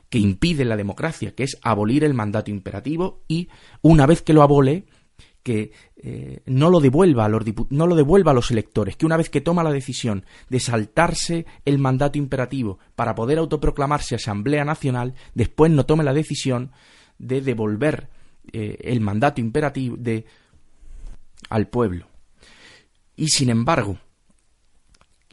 que 0.09 0.19
impide 0.19 0.65
la 0.65 0.75
democracia, 0.75 1.33
que 1.33 1.43
es 1.43 1.57
abolir 1.63 2.03
el 2.03 2.13
mandato 2.13 2.51
imperativo 2.51 3.23
y 3.29 3.47
una 3.81 4.05
vez 4.05 4.21
que 4.21 4.33
lo 4.33 4.43
abole, 4.43 4.85
que 5.43 5.71
eh, 5.97 6.41
no 6.45 6.69
lo 6.69 6.79
devuelva 6.79 7.25
a 7.25 7.29
los 7.29 7.43
no 7.69 7.85
lo 7.85 7.95
devuelva 7.95 8.31
a 8.31 8.33
los 8.33 8.49
electores, 8.49 8.95
que 8.95 9.05
una 9.05 9.17
vez 9.17 9.29
que 9.29 9.41
toma 9.41 9.63
la 9.63 9.71
decisión 9.71 10.25
de 10.49 10.59
saltarse 10.59 11.45
el 11.65 11.77
mandato 11.79 12.17
imperativo 12.17 12.79
para 12.95 13.13
poder 13.13 13.37
autoproclamarse 13.37 14.15
Asamblea 14.15 14.63
Nacional, 14.63 15.13
después 15.35 15.71
no 15.71 15.85
tome 15.85 16.03
la 16.03 16.13
decisión 16.13 16.71
de 17.19 17.41
devolver 17.41 18.09
eh, 18.51 18.77
el 18.83 19.01
mandato 19.01 19.41
imperativo 19.41 19.97
de 19.97 20.25
al 21.49 21.67
pueblo. 21.67 22.07
Y 23.15 23.27
sin 23.27 23.49
embargo, 23.49 23.97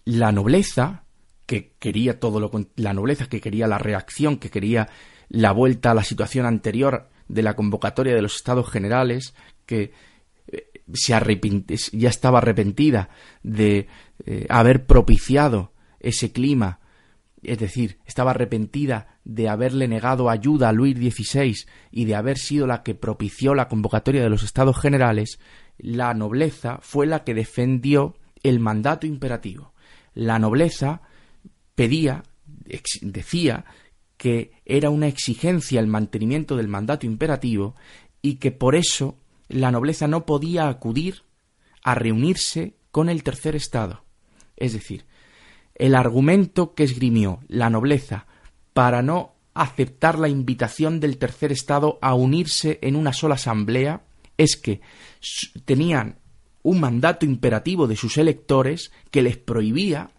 la 0.05 0.33
nobleza 0.33 1.05
que 1.47 1.73
quería 1.79 2.21
todo 2.21 2.41
lo 2.41 2.51
la 2.77 2.93
nobleza 2.93 3.29
que 3.29 3.41
quería 3.41 3.67
la 3.67 3.79
reacción, 3.79 4.37
que 4.37 4.51
quería 4.51 4.89
la 5.29 5.53
vuelta 5.53 5.93
a 5.93 5.95
la 5.95 6.05
situación 6.05 6.47
anterior 6.47 7.09
de 7.29 7.43
la 7.43 7.55
convocatoria 7.55 8.15
de 8.15 8.23
los 8.23 8.37
estados 8.37 8.69
generales, 8.69 9.35
que 9.71 9.93
eh, 10.49 10.67
se 10.93 11.13
ya 11.93 12.09
estaba 12.09 12.39
arrepentida 12.39 13.09
de 13.45 13.87
eh, 14.27 14.47
haber 14.49 14.85
propiciado 14.85 15.73
ese 16.01 16.33
clima, 16.33 16.81
es 17.41 17.59
decir, 17.59 17.99
estaba 18.05 18.33
arrepentida 18.33 19.21
de 19.25 19.49
haberle 19.49 19.87
negado 19.87 20.29
ayuda 20.29 20.71
a 20.71 20.73
Luis 20.73 20.97
XVI 20.97 21.55
y 21.93 22.05
de 22.05 22.17
haber 22.17 22.37
sido 22.37 22.67
la 22.67 22.83
que 22.83 22.97
propició 22.97 23.55
la 23.55 23.69
convocatoria 23.69 24.25
de 24.25 24.29
los 24.29 24.43
estados 24.43 24.77
generales, 24.77 25.39
la 25.79 26.13
nobleza 26.13 26.81
fue 26.83 27.07
la 27.07 27.23
que 27.23 27.35
defendió 27.35 28.17
el 28.43 28.59
mandato 28.59 29.07
imperativo. 29.07 29.73
La 30.15 30.41
nobleza 30.41 31.03
pedía, 31.77 32.25
decía 33.03 33.65
que 34.17 34.51
era 34.65 34.91
una 34.91 35.07
exigencia 35.07 35.79
el 35.79 35.87
mantenimiento 35.87 36.57
del 36.57 36.67
mandato 36.67 37.07
imperativo 37.07 37.77
y 38.21 38.35
que 38.35 38.51
por 38.51 38.75
eso 38.75 39.21
la 39.51 39.71
nobleza 39.71 40.07
no 40.07 40.25
podía 40.27 40.69
acudir 40.69 41.23
a 41.83 41.95
reunirse 41.95 42.77
con 42.91 43.09
el 43.09 43.23
tercer 43.23 43.57
estado. 43.57 44.05
Es 44.57 44.73
decir, 44.73 45.07
el 45.75 45.95
argumento 45.95 46.75
que 46.75 46.85
esgrimió 46.85 47.41
la 47.49 47.71
nobleza 47.71 48.27
para 48.73 49.03
no 49.03 49.35
aceptar 49.55 50.19
la 50.19 50.29
invitación 50.29 51.01
del 51.01 51.19
tercer 51.19 51.53
estado 51.53 51.99
a 52.01 52.15
unirse 52.15 52.79
en 52.83 52.97
una 52.97 53.13
sola 53.13 53.35
asamblea 53.35 54.05
es 54.37 54.57
que 54.57 54.81
tenían 55.65 56.19
un 56.63 56.81
mandato 56.81 57.27
imperativo 57.27 57.87
de 57.87 57.97
sus 57.97 58.19
electores 58.19 58.93
que 59.11 59.23
les 59.23 59.37
prohibía 59.37 60.11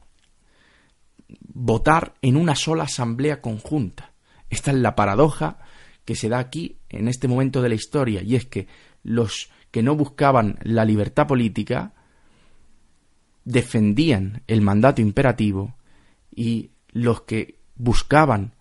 votar 1.53 2.15
en 2.21 2.35
una 2.35 2.55
sola 2.55 2.83
asamblea 2.83 3.41
conjunta. 3.41 4.13
Esta 4.49 4.71
es 4.71 4.77
la 4.77 4.95
paradoja 4.95 5.59
que 6.05 6.15
se 6.15 6.29
da 6.29 6.39
aquí 6.39 6.77
en 6.89 7.07
este 7.07 7.27
momento 7.27 7.61
de 7.61 7.69
la 7.69 7.75
historia, 7.75 8.21
y 8.21 8.35
es 8.35 8.45
que 8.45 8.67
los 9.03 9.49
que 9.71 9.83
no 9.83 9.95
buscaban 9.95 10.59
la 10.63 10.85
libertad 10.85 11.27
política 11.27 11.93
defendían 13.45 14.43
el 14.47 14.61
mandato 14.61 15.01
imperativo 15.01 15.75
y 16.33 16.71
los 16.89 17.21
que 17.21 17.57
buscaban 17.75 18.53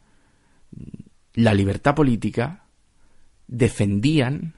la 1.34 1.54
libertad 1.54 1.94
política 1.94 2.64
defendían 3.46 4.54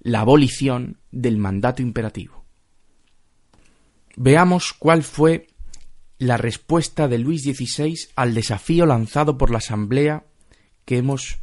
la 0.00 0.20
abolición 0.20 0.98
del 1.10 1.36
mandato 1.36 1.82
imperativo. 1.82 2.44
Veamos 4.16 4.72
cuál 4.72 5.02
fue 5.02 5.48
la 6.18 6.36
respuesta 6.36 7.08
de 7.08 7.18
Luis 7.18 7.42
XVI 7.42 7.94
al 8.14 8.34
desafío 8.34 8.86
lanzado 8.86 9.36
por 9.36 9.50
la 9.50 9.58
Asamblea 9.58 10.24
que 10.84 10.98
hemos, 10.98 11.38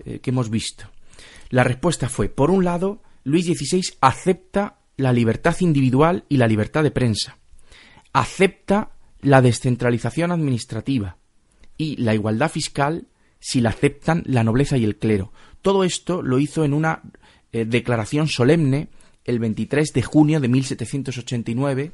eh, 0.00 0.18
que 0.20 0.30
hemos 0.30 0.50
visto. 0.50 0.90
La 1.50 1.64
respuesta 1.64 2.08
fue, 2.08 2.28
por 2.28 2.50
un 2.50 2.64
lado, 2.64 3.02
Luis 3.24 3.46
XVI 3.46 3.82
acepta 4.00 4.78
la 4.96 5.12
libertad 5.12 5.56
individual 5.60 6.24
y 6.28 6.36
la 6.36 6.48
libertad 6.48 6.82
de 6.82 6.90
prensa, 6.90 7.38
acepta 8.12 8.92
la 9.20 9.40
descentralización 9.40 10.32
administrativa 10.32 11.16
y 11.76 11.96
la 11.96 12.14
igualdad 12.14 12.50
fiscal 12.50 13.06
si 13.40 13.60
la 13.60 13.70
aceptan 13.70 14.22
la 14.26 14.44
nobleza 14.44 14.76
y 14.76 14.84
el 14.84 14.96
clero. 14.96 15.32
Todo 15.62 15.84
esto 15.84 16.22
lo 16.22 16.38
hizo 16.38 16.64
en 16.64 16.74
una 16.74 17.02
eh, 17.52 17.64
declaración 17.64 18.28
solemne 18.28 18.88
el 19.24 19.38
23 19.38 19.92
de 19.92 20.02
junio 20.02 20.40
de 20.40 20.48
1789, 20.48 21.92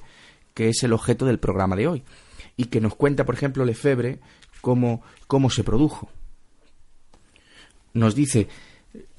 que 0.54 0.68
es 0.68 0.82
el 0.82 0.92
objeto 0.92 1.26
del 1.26 1.38
programa 1.38 1.76
de 1.76 1.88
hoy. 1.88 2.02
y 2.56 2.66
que 2.66 2.80
nos 2.80 2.94
cuenta, 2.94 3.25
por 3.25 3.34
ejemplo, 3.34 3.64
Lefebvre 3.64 4.20
cómo, 4.61 5.02
cómo 5.26 5.50
se 5.50 5.64
produjo. 5.64 6.08
Nos 7.92 8.14
dice 8.14 8.46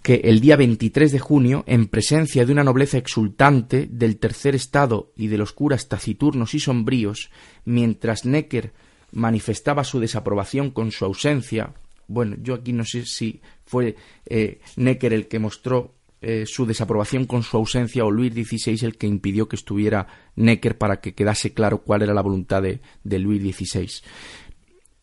que 0.05 0.21
el 0.25 0.39
día 0.39 0.55
23 0.55 1.11
de 1.11 1.17
junio, 1.17 1.63
en 1.65 1.87
presencia 1.87 2.45
de 2.45 2.51
una 2.51 2.63
nobleza 2.63 2.99
exultante 2.99 3.87
del 3.89 4.17
tercer 4.17 4.53
estado 4.53 5.11
y 5.15 5.29
de 5.29 5.39
los 5.39 5.51
curas 5.51 5.87
taciturnos 5.87 6.53
y 6.53 6.59
sombríos, 6.59 7.31
mientras 7.65 8.23
Necker 8.23 8.71
manifestaba 9.13 9.83
su 9.83 9.99
desaprobación 9.99 10.69
con 10.69 10.91
su 10.91 11.05
ausencia, 11.05 11.73
bueno, 12.07 12.35
yo 12.39 12.53
aquí 12.53 12.71
no 12.71 12.85
sé 12.85 13.07
si 13.07 13.41
fue 13.65 13.95
eh, 14.27 14.59
Necker 14.75 15.11
el 15.11 15.27
que 15.27 15.39
mostró 15.39 15.95
eh, 16.21 16.45
su 16.45 16.67
desaprobación 16.67 17.25
con 17.25 17.41
su 17.41 17.57
ausencia 17.57 18.05
o 18.05 18.11
Luis 18.11 18.31
XVI 18.31 18.85
el 18.85 18.97
que 18.97 19.07
impidió 19.07 19.49
que 19.49 19.55
estuviera 19.55 20.05
Necker 20.35 20.77
para 20.77 21.01
que 21.01 21.15
quedase 21.15 21.55
claro 21.55 21.79
cuál 21.79 22.03
era 22.03 22.13
la 22.13 22.21
voluntad 22.21 22.61
de, 22.61 22.79
Luis 23.17 23.41
XVI, 23.41 23.89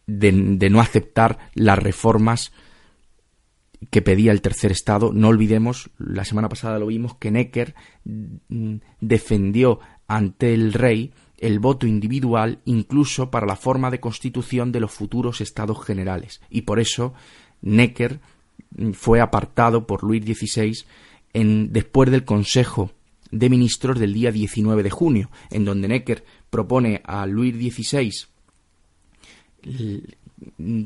de 0.07 0.71
no 0.71 0.81
aceptar 0.81 1.51
las 1.55 1.81
reformas 1.81 2.53
que 3.91 4.03
pedía 4.03 4.33
el 4.33 4.41
tercer 4.41 4.73
Estado. 4.73 5.13
No 5.13 5.29
olvidemos, 5.29 5.91
la 5.99 6.25
semana 6.25 6.49
pasada 6.49 6.79
lo 6.79 6.87
vimos, 6.87 7.17
que 7.17 7.31
Necker 7.31 7.75
mm, 8.05 8.77
defendió 9.01 9.81
ante 10.07 10.55
el 10.55 10.73
rey 10.73 11.13
el 11.39 11.59
voto 11.59 11.87
individual 11.87 12.61
incluso 12.65 13.31
para 13.31 13.47
la 13.47 13.57
forma 13.57 13.91
de 13.91 13.99
constitución 13.99 14.71
de 14.71 14.81
los 14.81 14.93
futuros 14.93 15.41
estados 15.41 15.85
generales. 15.85 16.41
Y 16.51 16.63
por 16.63 16.79
eso 16.79 17.15
Necker 17.63 18.21
mm, 18.77 18.93
fue 18.93 19.21
apartado 19.21 19.87
por 19.87 20.05
Luis 20.05 20.25
XVI 20.25 20.85
en, 21.33 21.73
después 21.73 22.11
del 22.11 22.25
Consejo 22.25 22.93
de 23.31 23.49
Ministros 23.49 23.99
del 23.99 24.13
día 24.13 24.31
19 24.31 24.83
de 24.83 24.91
junio, 24.91 25.31
en 25.51 25.65
donde 25.65 25.89
Necker 25.89 26.25
propone 26.51 27.01
a 27.05 27.27
Luis 27.27 27.55
XVI 27.55 28.11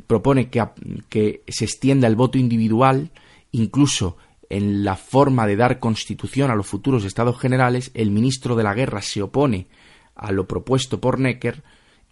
propone 0.06 0.48
que, 0.48 1.42
se 1.48 1.64
extienda 1.64 2.08
el 2.08 2.16
voto 2.16 2.38
individual, 2.38 3.10
incluso 3.52 4.16
en 4.48 4.84
la 4.84 4.96
forma 4.96 5.46
de 5.46 5.56
dar 5.56 5.80
constitución 5.80 6.50
a 6.50 6.54
los 6.54 6.66
futuros 6.66 7.04
estados 7.04 7.38
generales, 7.38 7.90
el 7.94 8.10
ministro 8.10 8.54
de 8.54 8.62
la 8.62 8.74
guerra 8.74 9.02
se 9.02 9.22
opone 9.22 9.66
a 10.14 10.32
lo 10.32 10.46
propuesto 10.46 11.00
por 11.00 11.18
Necker 11.18 11.62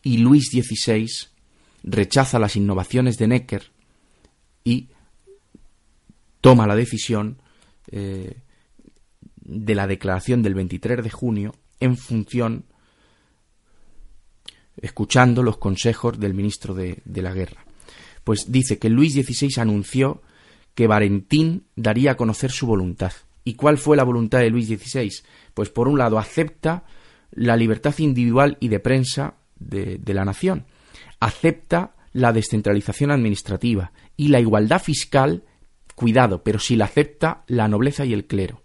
y 0.03 0.19
Luis 0.19 0.51
XVI 0.51 1.09
rechaza 1.85 2.39
las 2.39 2.57
innovaciones 2.57 3.19
de 3.19 3.29
Necker 3.29 3.71
y 4.65 4.89
toma 6.41 6.67
la 6.67 6.75
decisión 6.75 7.39
eh, 7.91 8.39
de 9.37 9.75
la 9.75 9.87
declaración 9.87 10.43
del 10.43 10.55
23 10.55 11.05
de 11.05 11.11
junio 11.11 11.55
en 11.81 11.97
función 11.97 12.65
escuchando 14.81 15.43
los 15.43 15.59
consejos 15.59 16.19
del 16.19 16.35
ministro 16.35 16.75
de, 16.75 17.03
la 17.05 17.33
guerra. 17.33 17.65
Pues 18.25 18.51
dice 18.51 18.79
que 18.79 18.91
Luis 18.91 19.15
XVI 19.15 19.61
anunció 19.61 20.23
que 20.75 20.87
Valentín 20.87 21.65
daría 21.77 22.13
a 22.13 22.17
conocer 22.17 22.51
su 22.51 22.67
voluntad. 22.67 23.13
¿Y 23.45 23.55
cuál 23.55 23.79
fue 23.79 23.97
la 23.97 24.05
voluntad 24.05 24.41
de 24.41 24.51
Luis 24.51 24.67
XVI? 24.67 25.11
Pues 25.53 25.69
por 25.69 25.89
un 25.89 25.99
lado 25.99 26.19
acepta 26.19 26.85
la 27.31 27.57
libertad 27.57 27.95
individual 27.99 28.57
y 28.61 28.69
de 28.69 28.81
prensa 28.81 29.35
de, 29.59 29.99
de 29.99 30.15
la 30.15 30.25
nación, 30.25 30.67
acepta 31.21 31.95
la 32.13 32.33
descentralización 32.33 33.11
administrativa 33.11 33.93
y 34.17 34.29
la 34.29 34.41
igualdad 34.41 34.81
fiscal, 34.81 35.45
cuidado, 35.95 36.43
pero 36.43 36.59
si 36.59 36.77
la 36.77 36.87
acepta 36.87 37.45
la 37.47 37.69
nobleza 37.69 38.05
y 38.05 38.13
el 38.13 38.27
clero. 38.27 38.63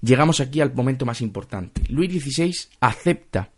Llegamos 0.00 0.40
aquí 0.40 0.60
al 0.60 0.74
momento 0.74 1.06
más 1.06 1.20
importante. 1.20 1.82
Luis 1.88 2.10
XVI 2.10 2.54
acepta 2.80 3.50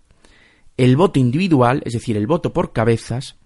el 0.81 0.97
voto 0.97 1.19
individual, 1.19 1.83
es 1.85 1.93
decir, 1.93 2.17
el 2.17 2.27
voto 2.27 2.55
por 2.55 2.73
cabezas, 2.73 3.37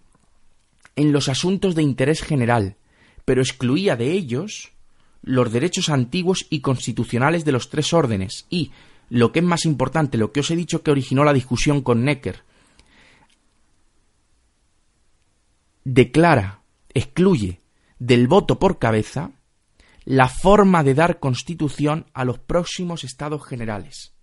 en 0.94 1.10
los 1.10 1.28
asuntos 1.28 1.74
de 1.74 1.82
interés 1.82 2.22
general, 2.22 2.76
pero 3.24 3.42
excluía 3.42 3.96
de 3.96 4.12
ellos 4.12 4.70
los 5.20 5.50
derechos 5.50 5.88
antiguos 5.88 6.46
y 6.48 6.60
constitucionales 6.60 7.44
de 7.44 7.50
los 7.50 7.70
tres 7.70 7.92
órdenes 7.92 8.46
y, 8.50 8.70
lo 9.10 9.32
que 9.32 9.40
es 9.40 9.44
más 9.44 9.64
importante, 9.64 10.16
lo 10.16 10.30
que 10.30 10.40
os 10.40 10.50
he 10.52 10.54
dicho 10.54 10.84
que 10.84 10.92
originó 10.92 11.24
la 11.24 11.32
discusión 11.32 11.82
con 11.82 12.04
Necker, 12.04 12.44
declara, 15.82 16.62
excluye 16.90 17.62
del 17.98 18.28
voto 18.28 18.60
por 18.60 18.78
cabeza 18.78 19.32
la 20.04 20.28
forma 20.28 20.84
de 20.84 20.94
dar 20.94 21.18
constitución 21.18 22.06
a 22.14 22.24
los 22.24 22.38
próximos 22.38 23.02
estados 23.02 23.44
generales. 23.44 24.13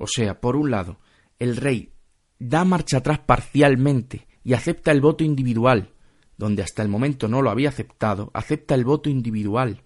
O 0.00 0.06
sea, 0.06 0.40
por 0.40 0.56
un 0.56 0.70
lado, 0.70 0.98
el 1.38 1.56
rey 1.56 1.92
da 2.38 2.64
marcha 2.64 2.96
atrás 2.96 3.18
parcialmente 3.18 4.26
y 4.42 4.54
acepta 4.54 4.92
el 4.92 5.02
voto 5.02 5.24
individual, 5.24 5.92
donde 6.38 6.62
hasta 6.62 6.82
el 6.82 6.88
momento 6.88 7.28
no 7.28 7.42
lo 7.42 7.50
había 7.50 7.68
aceptado, 7.68 8.30
acepta 8.32 8.74
el 8.74 8.86
voto 8.86 9.10
individual 9.10 9.82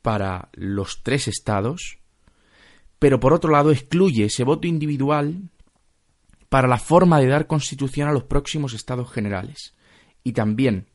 para 0.00 0.48
los 0.54 1.02
tres 1.02 1.28
estados, 1.28 1.98
pero 2.98 3.20
por 3.20 3.34
otro 3.34 3.50
lado 3.50 3.72
excluye 3.72 4.24
ese 4.24 4.42
voto 4.42 4.66
individual 4.66 5.50
para 6.48 6.66
la 6.66 6.78
forma 6.78 7.20
de 7.20 7.26
dar 7.26 7.46
constitución 7.46 8.08
a 8.08 8.12
los 8.12 8.24
próximos 8.24 8.72
estados 8.72 9.12
generales. 9.12 9.74
Y 10.24 10.32
también 10.32 10.86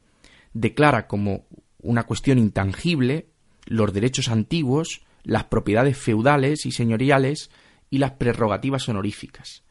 declara 0.53 1.05
como 1.05 1.45
una 1.77 2.07
cuestión 2.07 2.39
intangible 2.39 3.29
los 3.67 3.93
derechos 3.93 4.29
antiguos 4.29 5.04
las 5.25 5.43
propiedades 5.45 5.97
feudales 5.97 6.65
y 6.65 6.71
señoriales 6.71 7.51
y 7.89 7.97
las 7.97 8.11
prerrogativas 8.11 8.87
honoríficas. 8.87 9.63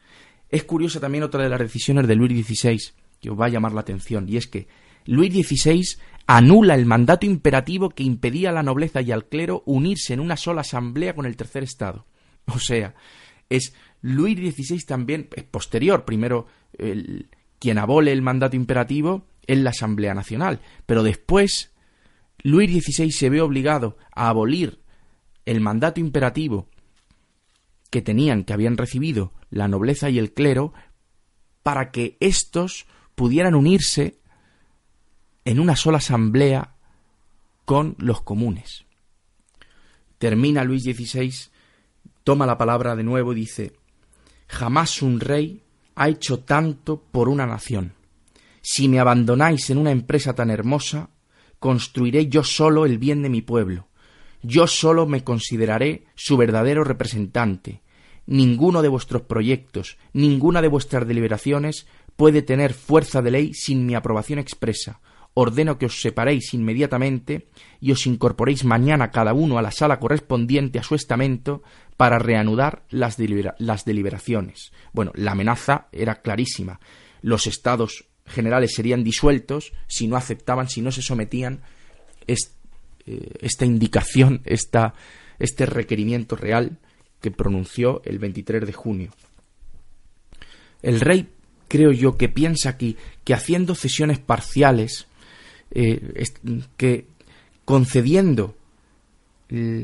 Es 0.51 0.65
curiosa 0.65 1.01
también 1.01 1.25
otra 1.25 1.43
de 1.43 1.49
las 1.49 1.59
decisiones 1.59 2.07
de 2.07 2.15
Luis 2.15 2.47
XVI 2.47 2.79
que 3.21 3.31
os 3.31 3.41
va 3.41 3.47
a 3.47 3.49
llamar 3.49 3.73
la 3.73 3.81
atención, 3.81 4.29
y 4.29 4.37
es 4.37 4.47
que 4.47 4.69
Luis 5.07 5.33
XVI 5.33 5.83
anula 6.27 6.75
el 6.75 6.85
mandato 6.85 7.25
imperativo 7.25 7.89
que 7.89 8.03
impedía 8.03 8.51
a 8.51 8.53
la 8.53 8.63
nobleza 8.63 9.01
y 9.01 9.13
al 9.13 9.27
clero 9.27 9.63
unirse 9.65 10.13
en 10.13 10.21
una 10.21 10.37
sola 10.37 10.61
asamblea 10.61 11.15
con 11.15 11.25
el 11.25 11.37
tercer 11.37 11.63
Estado. 11.63 12.07
O 12.47 12.59
sea, 12.59 12.95
es 13.49 13.75
Luis 14.03 14.37
XVI 14.37 14.81
también, 14.81 15.29
es 15.35 15.45
posterior, 15.45 16.05
primero 16.05 16.47
quien 17.59 17.79
abole 17.79 18.13
el 18.13 18.21
mandato 18.21 18.57
imperativo 18.57 19.27
es 19.47 19.59
la 19.59 19.71
Asamblea 19.71 20.13
Nacional, 20.13 20.61
pero 20.85 21.03
después 21.03 21.73
Luis 22.43 22.71
XVI 22.71 23.11
se 23.11 23.31
ve 23.31 23.41
obligado 23.41 23.97
a 24.15 24.29
abolir 24.29 24.81
el 25.47 25.61
mandato 25.61 26.01
imperativo 26.01 26.69
que 27.91 28.03
tenían, 28.03 28.45
que 28.45 28.53
habían 28.53 28.77
recibido 28.77 29.33
la 29.51 29.69
nobleza 29.69 30.11
y 30.11 30.19
el 30.19 30.33
clero, 30.33 30.73
para 31.63 31.91
que 31.91 32.17
éstos 32.21 32.87
pudieran 33.15 33.55
unirse 33.55 34.19
en 35.45 35.61
una 35.61 35.77
sola 35.77 35.99
asamblea 35.99 36.75
con 37.65 37.95
los 37.99 38.23
comunes. 38.23 38.85
Termina 40.19 40.65
Luis 40.65 40.83
XVI, 40.83 41.33
toma 42.23 42.47
la 42.47 42.59
palabra 42.59 42.97
de 42.97 43.03
nuevo 43.03 43.33
y 43.33 43.37
dice, 43.37 43.73
jamás 44.49 45.03
un 45.03 45.21
rey 45.21 45.63
ha 45.95 46.09
hecho 46.09 46.41
tanto 46.41 47.01
por 47.01 47.29
una 47.29 47.47
nación. 47.47 47.95
Si 48.61 48.89
me 48.89 48.99
abandonáis 48.99 49.69
en 49.71 49.79
una 49.79 49.91
empresa 49.91 50.35
tan 50.35 50.51
hermosa, 50.51 51.11
construiré 51.59 52.29
yo 52.29 52.43
solo 52.43 52.87
el 52.87 52.99
bien 52.99 53.23
de 53.23 53.29
mi 53.29 53.43
pueblo, 53.43 53.89
yo 54.45 54.67
solo 54.67 55.07
me 55.07 55.25
consideraré 55.25 56.05
su 56.15 56.37
verdadero 56.37 56.85
representante. 56.85 57.81
Ninguno 58.27 58.83
de 58.83 58.89
vuestros 58.89 59.23
proyectos, 59.23 59.99
ninguna 60.13 60.63
de 60.63 60.69
vuestras 60.69 61.07
deliberaciones 61.09 61.87
puede 62.17 62.43
tener 62.43 62.75
fuerza 62.75 63.23
de 63.23 63.31
ley 63.31 63.55
sin 63.55 63.87
mi 63.87 63.95
aprobación 63.95 64.39
expresa. 64.39 65.01
Ordeno 65.33 65.79
que 65.79 65.87
os 65.87 66.01
separéis 66.01 66.55
inmediatamente 66.55 67.49
y 67.81 67.91
os 67.91 68.07
incorporéis 68.07 68.65
mañana 68.65 69.11
cada 69.11 69.35
uno 69.35 69.59
a 69.59 69.63
la 69.63 69.73
sala 69.73 69.99
correspondiente 69.99 70.79
a 70.79 70.85
su 70.85 70.95
estamento 70.95 71.63
para 71.97 72.19
reanudar 72.19 72.85
las, 72.91 73.19
las 73.59 73.85
deliberaciones. 73.85 74.73
Bueno, 74.93 75.11
la 75.15 75.33
amenaza 75.33 75.89
era 75.91 76.23
clarísima. 76.23 76.79
Los 77.21 77.47
estados 77.47 78.05
generales 78.27 78.75
serían 78.75 79.03
disueltos 79.03 79.73
si 79.89 80.07
no 80.07 80.17
aceptaban, 80.17 80.69
si 80.69 80.83
no 80.83 80.93
se 80.93 81.03
sometían 81.03 81.63
eh, 83.07 83.33
esta 83.41 83.65
indicación, 83.65 84.41
esta, 84.45 84.95
este 85.39 85.67
requerimiento 85.67 86.37
real 86.37 86.79
que 87.21 87.31
pronunció 87.31 88.03
el 88.05 88.19
23 88.19 88.67
de 88.67 88.73
junio. 88.73 89.11
El 90.83 91.01
rey, 91.01 91.29
creo 91.69 91.93
yo, 91.93 92.17
que 92.17 92.29
piensa 92.29 92.71
aquí 92.71 92.97
que 93.25 93.35
haciendo 93.35 93.75
cesiones 93.75 94.19
parciales, 94.19 95.07
eh, 95.71 96.25
que 96.77 97.07
concediendo 97.65 98.57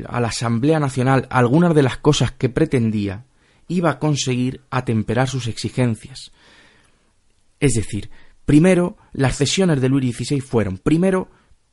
a 0.07 0.19
la 0.19 0.27
Asamblea 0.27 0.79
Nacional 0.79 1.27
algunas 1.29 1.73
de 1.73 1.83
las 1.83 1.97
cosas 1.97 2.31
que 2.31 2.49
pretendía, 2.49 3.25
iba 3.67 3.91
a 3.91 3.99
conseguir 3.99 4.61
atemperar 4.69 5.29
sus 5.29 5.47
exigencias. 5.47 6.31
Es 7.59 7.73
decir, 7.73 8.09
primero, 8.45 8.97
las 9.13 9.37
cesiones 9.37 9.79
de 9.79 9.87
Luis 9.87 10.15
XVI 10.15 10.41
fueron, 10.41 10.77
primero, 10.77 11.29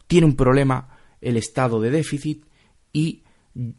tiene 0.06 0.26
un 0.26 0.36
problema 0.36 0.97
el 1.20 1.36
estado 1.36 1.80
de 1.80 1.90
déficit 1.90 2.44
y, 2.92 3.22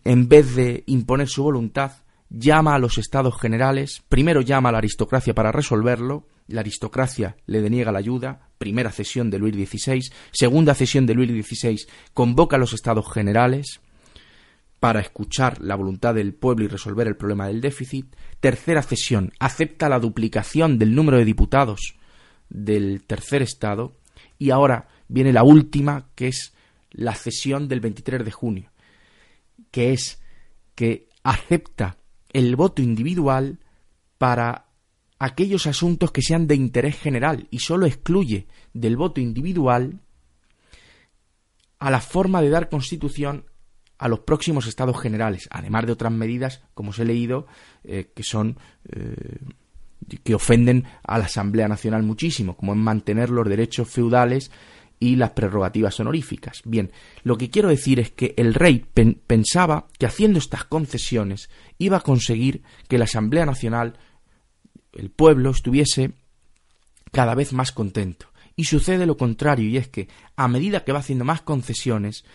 en 0.04 0.28
vez 0.28 0.56
de 0.56 0.84
imponer 0.88 1.28
su 1.28 1.44
voluntad, 1.44 1.92
llama 2.30 2.76
a 2.76 2.80
los 2.80 2.98
estados 2.98 3.40
generales, 3.40 4.04
primero 4.08 4.42
llama 4.42 4.70
a 4.70 4.72
la 4.72 4.78
aristocracia 4.80 5.34
para 5.34 5.52
resolverlo, 5.52 6.28
la 6.48 6.62
aristocracia 6.62 7.38
le 7.46 7.62
deniega 7.62 7.92
la 7.92 8.00
ayuda, 8.00 8.50
primera 8.58 8.92
cesión 8.92 9.30
de 9.30 9.40
Luis 9.40 9.56
XVI, 9.56 10.02
segunda 10.32 10.74
cesión 10.74 11.06
de 11.06 11.14
Luis 11.14 11.46
XVI, 11.46 11.78
convoca 12.14 12.56
a 12.56 12.60
los 12.60 12.74
estados 12.74 13.12
generales 13.12 13.82
para 14.80 15.02
escuchar 15.02 15.62
la 15.62 15.76
voluntad 15.76 16.16
del 16.16 16.34
pueblo 16.34 16.66
y 16.66 16.68
resolver 16.68 17.08
el 17.08 17.18
problema 17.18 17.48
del 17.48 17.62
déficit, 17.62 18.16
tercera 18.40 18.82
cesión, 18.82 19.34
acepta 19.40 19.90
la 19.90 20.00
duplicación 20.00 20.80
del 20.80 20.96
número 20.96 21.18
de 21.18 21.26
diputados 21.26 21.96
del 22.50 23.04
tercer 23.06 23.42
estado, 23.42 23.96
y 24.38 24.52
ahora 24.52 24.88
viene 25.08 25.34
la 25.34 25.44
última, 25.44 26.08
que 26.16 26.30
es 26.30 26.54
la 26.92 27.16
cesión 27.16 27.68
del 27.68 27.80
23 27.80 28.24
de 28.26 28.32
junio, 28.32 28.72
que 29.72 29.94
es 29.94 30.22
que 30.76 31.08
acepta 31.24 31.98
el 32.32 32.56
voto 32.56 32.82
individual 32.82 33.60
para 34.18 34.66
aquellos 35.20 35.68
asuntos 35.68 36.12
que 36.12 36.22
sean 36.22 36.48
de 36.48 36.56
interés 36.56 36.98
general 36.98 37.48
y 37.52 37.60
sólo 37.60 37.86
excluye 37.86 38.48
del 38.74 38.96
voto 38.96 39.20
individual 39.20 40.00
a 41.80 41.92
la 41.92 42.02
forma 42.02 42.42
de 42.42 42.50
dar 42.50 42.70
constitución 42.70 43.46
a 43.98 44.08
los 44.08 44.20
próximos 44.20 44.66
estados 44.66 45.00
generales, 45.02 45.48
además 45.52 45.86
de 45.86 45.92
otras 45.92 46.12
medidas, 46.12 46.62
como 46.74 46.92
os 46.92 47.00
he 47.00 47.06
leído, 47.06 47.48
eh, 47.84 48.12
que 48.16 48.24
son 48.24 48.58
eh, 48.90 49.40
que 50.24 50.34
ofenden 50.34 50.86
a 51.04 51.18
la 51.18 51.26
Asamblea 51.26 51.68
Nacional 51.68 52.04
muchísimo, 52.04 52.56
como 52.56 52.74
en 52.74 52.80
mantener 52.80 53.30
los 53.30 53.48
derechos 53.48 53.90
feudales 53.90 54.52
y 55.00 55.16
las 55.16 55.32
prerrogativas 55.32 56.00
honoríficas. 56.00 56.62
Bien, 56.66 56.92
lo 57.24 57.38
que 57.38 57.50
quiero 57.50 57.70
decir 57.70 58.00
es 58.00 58.12
que 58.12 58.34
el 58.38 58.54
rey 58.54 58.86
pensaba 59.28 59.88
que 59.98 60.06
haciendo 60.06 60.40
estas 60.40 60.66
concesiones 60.66 61.50
iba 61.78 61.98
a 61.98 62.02
conseguir 62.02 62.64
que 62.88 62.98
la 62.98 63.06
Asamblea 63.06 63.46
Nacional, 63.46 63.98
el 64.94 65.10
pueblo, 65.10 65.52
estuviese 65.52 66.12
cada 67.12 67.34
vez 67.36 67.54
más 67.54 67.72
contento. 67.72 68.28
Y 68.56 68.66
sucede 68.66 69.06
lo 69.06 69.16
contrario, 69.16 69.70
y 69.70 69.78
es 69.78 69.88
que 69.88 70.10
a 70.36 70.50
medida 70.50 70.84
que 70.84 70.92
va 70.92 71.00
haciendo 71.00 71.24
más 71.24 71.42
concesiones, 71.42 72.26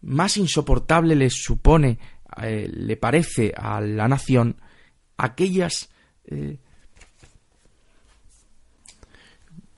más 0.00 0.38
insoportable 0.38 1.14
le 1.14 1.28
supone, 1.28 1.98
eh, 2.40 2.70
le 2.72 2.96
parece 2.96 3.52
a 3.54 3.80
la 3.82 4.08
nación 4.08 4.56
aquellas 5.18 5.90
eh, 6.24 6.58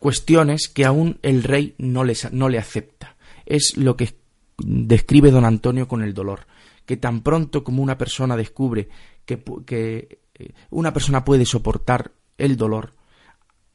cuestiones 0.02 0.68
que 0.68 0.84
aún 0.84 1.20
el 1.22 1.44
rey 1.44 1.76
no, 1.78 2.02
no 2.32 2.48
le 2.48 2.58
acepta. 2.58 3.14
Es 3.46 3.76
lo 3.76 3.96
que 3.96 4.16
describe 4.58 5.30
don 5.30 5.44
Antonio 5.44 5.86
con 5.86 6.02
el 6.02 6.12
dolor, 6.12 6.40
que 6.84 6.96
tan 6.96 7.20
pronto 7.20 7.62
como 7.62 7.84
una 7.84 7.98
persona 7.98 8.36
descubre 8.36 8.88
que, 9.24 9.40
que 9.64 10.18
eh, 10.34 10.54
una 10.70 10.92
persona 10.92 11.24
puede 11.24 11.46
soportar 11.46 12.10
el 12.36 12.56
dolor, 12.56 12.94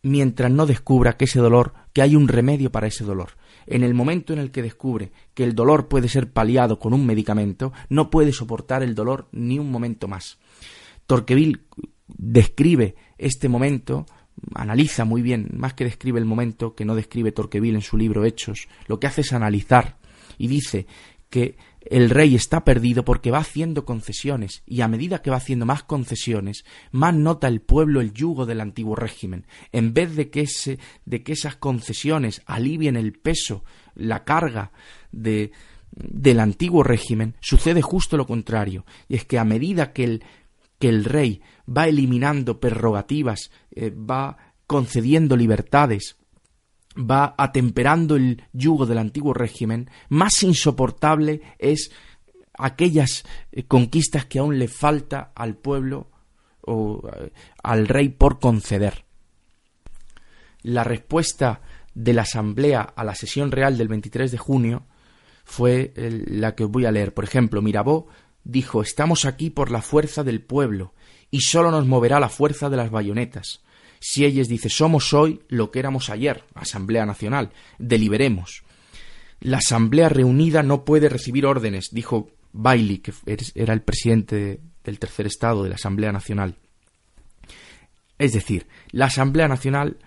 mientras 0.01 0.51
no 0.51 0.65
descubra 0.65 1.15
que 1.15 1.23
ese 1.23 1.39
dolor, 1.39 1.73
que 1.93 2.01
hay 2.01 2.17
un 2.17 2.27
remedio 2.27 2.73
para 2.73 2.87
ese 2.87 3.05
dolor. 3.05 3.29
En 3.65 3.81
el 3.83 3.93
momento 3.93 4.33
en 4.33 4.39
el 4.39 4.51
que 4.51 4.61
descubre 4.61 5.13
que 5.33 5.45
el 5.45 5.55
dolor 5.55 5.87
puede 5.87 6.09
ser 6.09 6.33
paliado 6.33 6.77
con 6.77 6.93
un 6.93 7.05
medicamento, 7.05 7.71
no 7.87 8.09
puede 8.09 8.33
soportar 8.33 8.83
el 8.83 8.95
dolor 8.95 9.29
ni 9.31 9.59
un 9.59 9.71
momento 9.71 10.09
más. 10.09 10.39
Torqueville 11.05 11.61
describe 12.09 12.95
este 13.17 13.47
momento 13.47 14.05
analiza 14.53 15.05
muy 15.05 15.21
bien, 15.21 15.49
más 15.53 15.73
que 15.73 15.83
describe 15.83 16.19
el 16.19 16.25
momento, 16.25 16.75
que 16.75 16.85
no 16.85 16.95
describe 16.95 17.31
Torqueville 17.31 17.75
en 17.75 17.81
su 17.81 17.97
libro 17.97 18.25
Hechos, 18.25 18.67
lo 18.87 18.99
que 18.99 19.07
hace 19.07 19.21
es 19.21 19.33
analizar 19.33 19.97
y 20.37 20.47
dice 20.47 20.87
que 21.29 21.57
el 21.89 22.09
rey 22.09 22.35
está 22.35 22.63
perdido 22.63 23.05
porque 23.05 23.31
va 23.31 23.39
haciendo 23.39 23.85
concesiones 23.85 24.63
y 24.65 24.81
a 24.81 24.87
medida 24.87 25.21
que 25.21 25.29
va 25.29 25.37
haciendo 25.37 25.65
más 25.65 25.83
concesiones, 25.83 26.65
más 26.91 27.13
nota 27.13 27.47
el 27.47 27.61
pueblo 27.61 28.01
el 28.01 28.13
yugo 28.13 28.45
del 28.45 28.61
antiguo 28.61 28.95
régimen. 28.95 29.45
En 29.71 29.93
vez 29.93 30.15
de 30.15 30.29
que, 30.29 30.41
ese, 30.41 30.79
de 31.05 31.23
que 31.23 31.33
esas 31.33 31.55
concesiones 31.55 32.41
alivien 32.45 32.97
el 32.97 33.13
peso, 33.13 33.63
la 33.95 34.25
carga 34.25 34.71
de, 35.11 35.51
del 35.91 36.39
antiguo 36.39 36.83
régimen, 36.83 37.35
sucede 37.39 37.81
justo 37.81 38.17
lo 38.17 38.27
contrario, 38.27 38.85
y 39.07 39.15
es 39.15 39.25
que 39.25 39.39
a 39.39 39.45
medida 39.45 39.93
que 39.93 40.03
el 40.03 40.23
que 40.79 40.89
el 40.89 41.05
rey 41.05 41.41
va 41.67 41.87
eliminando 41.87 42.59
prerrogativas, 42.59 43.51
eh, 43.77 43.91
va 43.91 44.37
concediendo 44.65 45.37
libertades, 45.37 46.17
va 46.97 47.35
atemperando 47.37 48.15
el 48.15 48.43
yugo 48.53 48.85
del 48.85 48.97
antiguo 48.97 49.33
régimen, 49.33 49.89
más 50.09 50.41
insoportable 50.41 51.41
es 51.59 51.91
aquellas 52.57 53.23
eh, 53.51 53.63
conquistas 53.65 54.25
que 54.25 54.39
aún 54.39 54.57
le 54.57 54.67
falta 54.67 55.31
al 55.35 55.55
pueblo 55.55 56.09
o 56.61 57.07
eh, 57.07 57.31
al 57.61 57.87
rey 57.87 58.09
por 58.09 58.39
conceder. 58.39 59.05
La 60.63 60.83
respuesta 60.83 61.61
de 61.93 62.13
la 62.13 62.23
Asamblea 62.23 62.81
a 62.81 63.03
la 63.03 63.13
sesión 63.13 63.51
real 63.51 63.77
del 63.77 63.87
23 63.87 64.31
de 64.31 64.37
junio 64.37 64.87
fue 65.45 65.93
la 65.95 66.55
que 66.55 66.65
os 66.65 66.71
voy 66.71 66.85
a 66.85 66.91
leer. 66.91 67.13
Por 67.13 67.23
ejemplo, 67.23 67.61
Mirabeau 67.61 68.07
dijo 68.43 68.81
Estamos 68.81 69.25
aquí 69.25 69.49
por 69.49 69.71
la 69.71 69.81
fuerza 69.81 70.23
del 70.23 70.41
pueblo, 70.41 70.93
y 71.31 71.41
sólo 71.41 71.71
nos 71.71 71.85
moverá 71.85 72.19
la 72.19 72.29
fuerza 72.29 72.69
de 72.69 72.77
las 72.77 72.91
bayonetas. 72.91 73.61
Si 73.99 74.25
ellos 74.25 74.47
dice 74.47 74.69
Somos 74.69 75.13
hoy 75.13 75.41
lo 75.47 75.71
que 75.71 75.79
éramos 75.79 76.09
ayer, 76.09 76.43
Asamblea 76.53 77.05
Nacional, 77.05 77.51
deliberemos. 77.79 78.63
La 79.39 79.57
Asamblea 79.57 80.09
reunida 80.09 80.63
no 80.63 80.83
puede 80.85 81.09
recibir 81.09 81.45
órdenes, 81.45 81.89
dijo 81.91 82.29
Bailey, 82.53 82.99
que 82.99 83.13
era 83.55 83.73
el 83.73 83.81
presidente 83.81 84.61
del 84.83 84.99
tercer 84.99 85.27
estado 85.27 85.63
de 85.63 85.69
la 85.69 85.75
Asamblea 85.75 86.11
Nacional. 86.11 86.55
Es 88.17 88.33
decir, 88.33 88.67
la 88.91 89.05
Asamblea 89.05 89.47
Nacional 89.47 89.97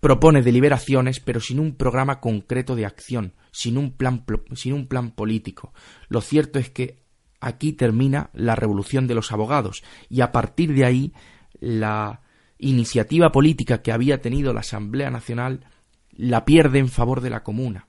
propone 0.00 0.42
deliberaciones, 0.42 1.20
pero 1.20 1.40
sin 1.40 1.58
un 1.58 1.74
programa 1.74 2.20
concreto 2.20 2.76
de 2.76 2.86
acción, 2.86 3.32
sin 3.50 3.78
un 3.78 3.92
plan, 3.92 4.24
sin 4.54 4.74
un 4.74 4.86
plan 4.86 5.10
político. 5.10 5.72
Lo 6.08 6.20
cierto 6.20 6.58
es 6.58 6.70
que 6.70 7.02
aquí 7.40 7.72
termina 7.72 8.30
la 8.34 8.56
revolución 8.56 9.06
de 9.06 9.14
los 9.14 9.32
abogados 9.32 9.82
y 10.08 10.20
a 10.20 10.32
partir 10.32 10.74
de 10.74 10.84
ahí 10.84 11.12
la 11.60 12.20
iniciativa 12.58 13.32
política 13.32 13.82
que 13.82 13.92
había 13.92 14.20
tenido 14.20 14.52
la 14.52 14.60
Asamblea 14.60 15.10
Nacional 15.10 15.66
la 16.12 16.44
pierde 16.44 16.78
en 16.78 16.88
favor 16.88 17.20
de 17.20 17.30
la 17.30 17.42
comuna. 17.42 17.88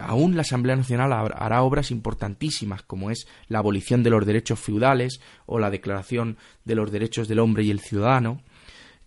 Aún 0.00 0.36
la 0.36 0.42
Asamblea 0.42 0.76
Nacional 0.76 1.12
hará 1.12 1.62
obras 1.62 1.90
importantísimas, 1.90 2.82
como 2.82 3.10
es 3.10 3.26
la 3.48 3.58
abolición 3.58 4.02
de 4.02 4.10
los 4.10 4.26
derechos 4.26 4.60
feudales 4.60 5.20
o 5.46 5.58
la 5.58 5.70
Declaración 5.70 6.36
de 6.64 6.74
los 6.74 6.92
Derechos 6.92 7.26
del 7.26 7.38
Hombre 7.38 7.64
y 7.64 7.70
el 7.70 7.80
Ciudadano, 7.80 8.42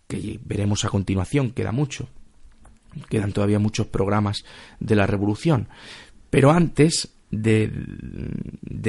que 0.08 0.40
veremos 0.44 0.84
a 0.84 0.88
continuación, 0.88 1.50
queda 1.50 1.70
mucho. 1.70 2.08
Quedan 3.08 3.32
todavía 3.32 3.58
muchos 3.58 3.86
programas 3.86 4.44
de 4.80 4.96
la 4.96 5.06
revolución. 5.06 5.68
Pero 6.30 6.50
antes 6.50 7.14
de, 7.30 7.70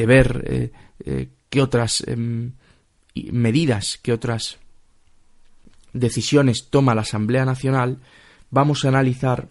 ver 0.08 0.44
eh, 0.48 0.72
eh, 1.06 1.30
qué 1.50 1.62
otras 1.62 2.04
em, 2.08 2.54
medidas, 3.32 4.00
qué 4.02 4.12
otras 4.14 4.60
decisiones 5.94 6.70
toma 6.70 6.96
la 6.96 7.02
Asamblea 7.02 7.46
Nacional, 7.46 8.00
vamos 8.50 8.84
a 8.84 8.90
analizar 8.90 9.48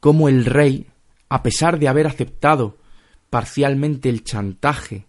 cómo 0.00 0.28
el 0.28 0.44
rey, 0.44 0.86
a 1.28 1.42
pesar 1.42 1.78
de 1.78 1.88
haber 1.88 2.06
aceptado 2.06 2.78
parcialmente 3.30 4.08
el 4.08 4.24
chantaje 4.24 5.06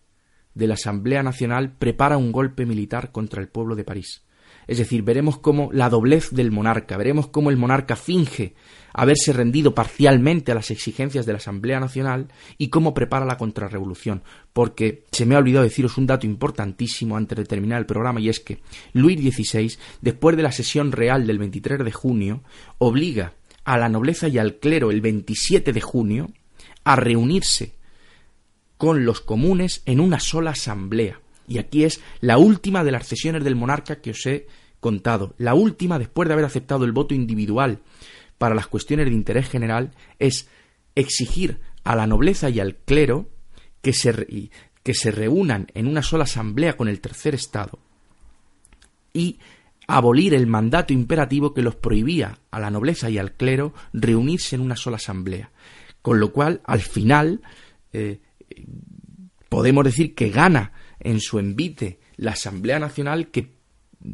de 0.53 0.67
la 0.67 0.75
Asamblea 0.75 1.23
Nacional, 1.23 1.73
prepara 1.77 2.17
un 2.17 2.31
golpe 2.31 2.65
militar 2.65 3.11
contra 3.11 3.41
el 3.41 3.47
pueblo 3.47 3.75
de 3.75 3.83
París. 3.83 4.23
Es 4.67 4.77
decir, 4.77 5.03
veremos 5.03 5.37
cómo 5.37 5.69
la 5.73 5.89
doblez 5.89 6.31
del 6.31 6.51
monarca, 6.51 6.97
veremos 6.97 7.27
cómo 7.27 7.49
el 7.49 7.57
monarca 7.57 7.95
finge 7.95 8.53
haberse 8.93 9.33
rendido 9.33 9.73
parcialmente 9.73 10.51
a 10.51 10.55
las 10.55 10.71
exigencias 10.71 11.25
de 11.25 11.33
la 11.33 11.37
Asamblea 11.37 11.79
Nacional 11.79 12.27
y 12.57 12.69
cómo 12.69 12.93
prepara 12.93 13.25
la 13.25 13.37
contrarrevolución. 13.37 14.23
Porque 14.53 15.05
se 15.11 15.25
me 15.25 15.35
ha 15.35 15.39
olvidado 15.39 15.63
deciros 15.63 15.97
un 15.97 16.07
dato 16.07 16.25
importantísimo 16.25 17.17
antes 17.17 17.37
de 17.37 17.45
terminar 17.45 17.79
el 17.79 17.85
programa 17.85 18.19
y 18.19 18.29
es 18.29 18.39
que 18.39 18.59
Luis 18.93 19.19
XVI, 19.19 19.77
después 20.01 20.35
de 20.35 20.43
la 20.43 20.51
sesión 20.51 20.91
real 20.91 21.25
del 21.25 21.39
23 21.39 21.83
de 21.83 21.91
junio, 21.91 22.43
obliga 22.77 23.33
a 23.63 23.77
la 23.77 23.89
nobleza 23.89 24.27
y 24.27 24.37
al 24.37 24.55
clero 24.55 24.91
el 24.91 25.01
27 25.01 25.71
de 25.71 25.81
junio 25.81 26.31
a 26.83 26.95
reunirse 26.95 27.73
con 28.77 29.05
los 29.05 29.21
comunes 29.21 29.83
en 29.85 29.99
una 29.99 30.19
sola 30.19 30.51
asamblea. 30.51 31.19
Y 31.51 31.57
aquí 31.57 31.83
es 31.83 32.01
la 32.21 32.37
última 32.37 32.83
de 32.83 32.91
las 32.91 33.07
sesiones 33.07 33.43
del 33.43 33.57
monarca 33.57 34.01
que 34.01 34.11
os 34.11 34.25
he 34.25 34.47
contado. 34.79 35.35
La 35.37 35.53
última, 35.53 35.99
después 35.99 36.27
de 36.27 36.33
haber 36.33 36.45
aceptado 36.45 36.85
el 36.85 36.93
voto 36.93 37.13
individual 37.13 37.79
para 38.37 38.55
las 38.55 38.67
cuestiones 38.67 39.07
de 39.07 39.13
interés 39.13 39.49
general, 39.49 39.91
es 40.17 40.47
exigir 40.95 41.59
a 41.83 41.95
la 41.95 42.07
nobleza 42.07 42.49
y 42.49 42.61
al 42.61 42.75
clero 42.75 43.29
que 43.81 43.91
se, 43.91 44.49
que 44.81 44.93
se 44.93 45.11
reúnan 45.11 45.67
en 45.73 45.87
una 45.87 46.01
sola 46.03 46.23
asamblea 46.23 46.77
con 46.77 46.87
el 46.87 47.01
tercer 47.01 47.35
Estado 47.35 47.79
y 49.13 49.39
abolir 49.87 50.33
el 50.33 50.47
mandato 50.47 50.93
imperativo 50.93 51.53
que 51.53 51.63
los 51.63 51.75
prohibía 51.75 52.39
a 52.49 52.59
la 52.61 52.71
nobleza 52.71 53.09
y 53.09 53.17
al 53.17 53.33
clero 53.33 53.73
reunirse 53.91 54.55
en 54.55 54.61
una 54.61 54.77
sola 54.77 54.95
asamblea. 54.95 55.51
Con 56.01 56.21
lo 56.21 56.31
cual, 56.31 56.61
al 56.63 56.79
final, 56.79 57.41
eh, 57.91 58.21
podemos 59.51 59.83
decir 59.83 60.15
que 60.15 60.29
gana 60.29 60.71
en 61.01 61.19
su 61.19 61.37
envite 61.37 61.99
la 62.15 62.31
Asamblea 62.31 62.79
Nacional 62.79 63.31
que 63.31 63.51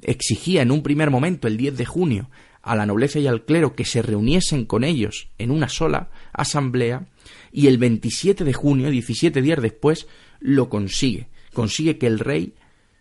exigía 0.02 0.64
en 0.64 0.72
un 0.72 0.82
primer 0.82 1.12
momento, 1.12 1.48
el 1.48 1.58
10 1.58 1.78
de 1.78 1.86
junio, 1.86 2.32
a 2.64 2.76
la 2.76 2.88
nobleza 2.88 3.20
y 3.20 3.28
al 3.28 3.46
clero 3.46 3.76
que 3.76 3.86
se 3.86 4.02
reuniesen 4.02 4.66
con 4.66 4.84
ellos 4.84 5.30
en 5.38 5.52
una 5.52 5.70
sola 5.70 6.10
asamblea, 6.34 7.06
y 7.52 7.68
el 7.68 7.78
27 7.78 8.44
de 8.44 8.54
junio, 8.54 8.90
17 8.90 9.44
días 9.44 9.62
después, 9.62 10.08
lo 10.40 10.70
consigue. 10.70 11.28
Consigue 11.54 12.00
que 12.00 12.08
el 12.08 12.18
rey 12.18 12.56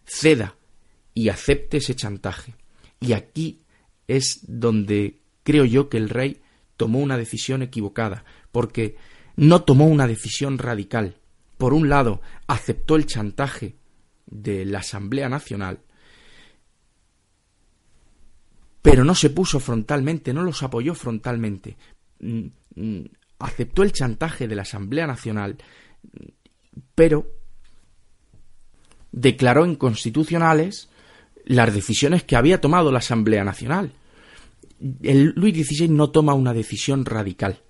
ceda 0.04 0.56
y 1.14 1.30
acepte 1.30 1.78
ese 1.78 1.96
chantaje. 1.96 2.52
Y 3.00 3.14
aquí 3.14 3.60
es 4.08 4.40
donde 4.42 5.20
creo 5.42 5.64
yo 5.64 5.88
que 5.88 5.96
el 5.96 6.10
rey 6.10 6.42
tomó 6.76 6.98
una 6.98 7.16
decisión 7.16 7.62
equivocada, 7.62 8.26
porque 8.52 8.96
no 9.36 9.62
tomó 9.62 9.86
una 9.86 10.06
decisión 10.06 10.58
radical. 10.58 11.16
Por 11.56 11.72
un 11.72 11.88
lado, 11.88 12.20
aceptó 12.46 12.96
el 12.96 13.06
chantaje 13.06 13.76
de 14.26 14.64
la 14.64 14.80
Asamblea 14.80 15.28
Nacional, 15.28 15.80
pero 18.82 19.04
no 19.04 19.14
se 19.14 19.30
puso 19.30 19.58
frontalmente, 19.58 20.32
no 20.32 20.42
los 20.42 20.62
apoyó 20.62 20.94
frontalmente. 20.94 21.76
Mm, 22.20 22.46
mm, 22.74 23.04
aceptó 23.38 23.82
el 23.82 23.92
chantaje 23.92 24.46
de 24.46 24.54
la 24.54 24.62
Asamblea 24.62 25.06
Nacional, 25.06 25.56
pero 26.94 27.26
declaró 29.12 29.66
inconstitucionales 29.66 30.88
las 31.44 31.72
decisiones 31.72 32.24
que 32.24 32.36
había 32.36 32.60
tomado 32.60 32.92
la 32.92 32.98
Asamblea 32.98 33.44
Nacional. 33.44 33.92
El 35.02 35.32
Luis 35.36 35.66
XVI 35.66 35.88
no 35.88 36.10
toma 36.10 36.34
una 36.34 36.52
decisión 36.52 37.04
radical 37.04 37.62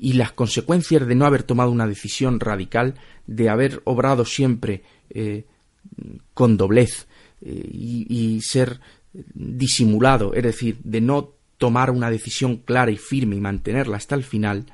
y 0.00 0.14
las 0.14 0.32
consecuencias 0.32 1.06
de 1.06 1.14
no 1.14 1.26
haber 1.26 1.42
tomado 1.42 1.70
una 1.70 1.86
decisión 1.86 2.40
radical, 2.40 2.94
de 3.26 3.48
haber 3.48 3.82
obrado 3.84 4.24
siempre 4.24 4.82
eh, 5.10 5.44
con 6.34 6.56
doblez 6.56 7.06
eh, 7.40 7.68
y, 7.72 8.40
ser 8.42 8.80
disimulado, 9.34 10.34
es 10.34 10.42
decir, 10.42 10.78
de 10.84 11.00
no 11.00 11.32
tomar 11.56 11.90
una 11.90 12.10
decisión 12.10 12.58
clara 12.58 12.90
y 12.90 12.96
firme 12.96 13.36
y 13.36 13.40
mantenerla 13.40 13.96
hasta 13.96 14.14
el 14.14 14.22
final, 14.22 14.66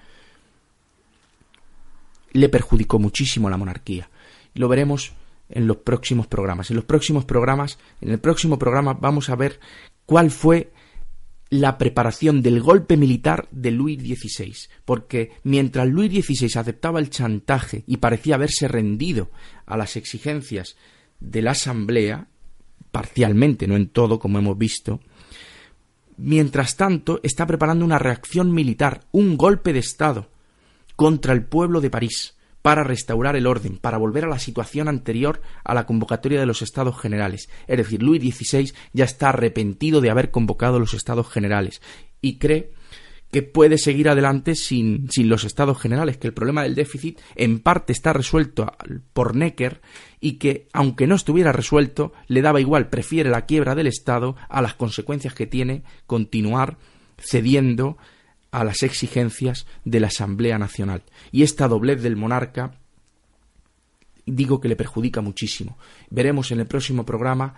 le 2.33 2.49
perjudicó 2.49 2.99
muchísimo 2.99 3.49
a 3.49 3.51
la 3.51 3.57
monarquía. 3.57 4.11
Lo 4.55 4.69
veremos 4.69 5.13
en 5.49 5.67
los 5.67 5.79
próximos 5.79 6.27
programas. 6.27 6.71
En 6.71 6.77
los 6.77 6.85
próximos 6.85 7.25
programas, 7.25 7.79
en 8.01 8.11
el 8.11 8.19
próximo 8.19 8.59
programa 8.59 8.93
vamos 8.95 9.31
a 9.31 9.37
ver 9.37 9.61
cuál 10.05 10.31
fue 10.31 10.73
la 11.51 11.79
preparación 11.79 12.43
del 12.43 12.61
golpe 12.61 12.97
militar 12.97 13.49
de 13.51 13.71
Luis 13.71 14.01
XVI, 14.01 14.55
porque 14.85 15.33
mientras 15.45 15.87
Luis 15.87 16.11
XVI 16.11 16.59
aceptaba 16.59 16.99
el 16.99 17.11
chantaje 17.11 17.85
y 17.87 17.99
parecía 17.99 18.35
haberse 18.35 18.67
rendido 18.67 19.31
a 19.67 19.77
las 19.77 19.97
exigencias 19.97 20.77
de 21.21 21.43
la 21.43 21.53
Asamblea, 21.53 22.29
parcialmente, 22.91 23.67
no 23.67 23.77
en 23.77 23.89
todo, 23.89 24.19
como 24.19 24.39
hemos 24.39 24.59
visto, 24.59 25.01
mientras 26.17 26.77
tanto 26.77 27.21
está 27.23 27.47
preparando 27.47 27.85
una 27.85 27.99
reacción 27.99 28.53
militar, 28.53 29.03
un 29.13 29.37
golpe 29.37 29.73
de 29.73 29.81
Estado 29.81 30.31
contra 30.97 31.33
el 31.33 31.45
pueblo 31.45 31.81
de 31.81 31.91
París, 31.91 32.35
para 32.65 32.83
restaurar 32.83 33.37
el 33.37 33.47
orden, 33.47 33.77
para 33.77 33.99
volver 33.99 34.25
a 34.25 34.29
la 34.29 34.39
situación 34.39 34.89
anterior 34.89 35.43
a 35.65 35.75
la 35.75 35.85
convocatoria 35.85 36.41
de 36.41 36.47
los 36.47 36.63
estados 36.63 36.99
generales. 36.99 37.51
Es 37.67 37.77
decir, 37.77 38.03
Luis 38.03 38.23
XVI 38.23 38.73
ya 38.95 39.05
está 39.05 39.29
arrepentido 39.29 40.01
de 40.01 40.09
haber 40.09 40.31
convocado 40.31 40.79
los 40.79 40.95
estados 40.95 41.29
generales 41.29 41.83
y 42.23 42.39
cree 42.39 42.73
que 43.31 43.43
puede 43.43 43.77
seguir 43.77 44.09
adelante 44.09 44.55
sin, 44.55 45.11
sin, 45.11 45.29
los 45.29 45.45
estados 45.45 45.79
generales, 45.79 46.17
que 46.17 46.29
el 46.29 46.33
problema 46.33 46.63
del 46.63 46.75
déficit 46.75 47.21
en 47.37 47.59
parte 47.59 47.93
está 47.93 48.15
resuelto 48.15 48.73
por 49.13 49.37
Necker 49.37 49.83
y 50.19 50.39
que, 50.39 50.67
aunque 50.73 51.07
no 51.07 51.17
estuviera 51.17 51.53
resuelto, 51.53 52.15
le 52.29 52.41
daba 52.41 52.63
igual, 52.63 52.89
prefiere 52.89 53.29
la 53.29 53.45
quiebra 53.45 53.75
del 53.75 53.89
Estado 53.89 54.37
a 54.49 54.63
las 54.63 54.73
consecuencias 54.73 55.35
que 55.35 55.47
tiene 55.47 55.83
continuar 56.07 56.79
cediendo 57.19 57.99
a 58.55 58.63
las 58.63 58.85
exigencias 58.85 59.67
de 59.85 59.99
la 59.99 60.07
Asamblea 60.07 60.59
Nacional. 60.59 61.03
Y 61.33 61.43
esta 61.43 61.67
doblez 61.67 62.03
del 62.03 62.15
monarca 62.15 62.79
digo 64.27 64.61
que 64.61 64.69
le 64.69 64.77
perjudica 64.77 65.21
muchísimo. 65.21 65.77
Veremos 66.09 66.53
en 66.53 66.61
el 66.61 66.67
próximo 66.67 67.05
programa 67.05 67.55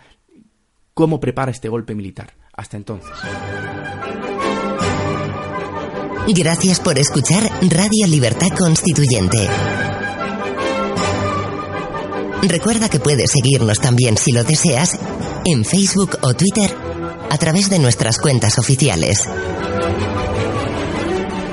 cómo 0.95 1.21
prepara 1.21 1.53
este 1.53 1.69
golpe 1.69 1.95
militar. 1.95 2.33
Hasta 2.55 2.79
entonces. 2.79 3.13
Gracias 6.29 6.81
por 6.81 6.99
escuchar 6.99 7.43
Radio 7.61 8.07
Libertad 8.07 8.49
Constituyente. 8.57 9.47
Recuerda 12.43 12.89
que 12.89 13.01
puedes 13.01 13.33
seguirnos 13.33 13.81
también 13.81 14.17
si 14.17 14.33
lo 14.33 14.45
deseas 14.45 14.99
en 15.45 15.63
Facebook 15.67 16.19
o 16.23 16.33
Twitter 16.33 16.75
a 17.31 17.37
través 17.37 17.69
de 17.69 17.79
nuestras 17.79 18.19
cuentas 18.19 18.59
oficiales. 18.59 19.29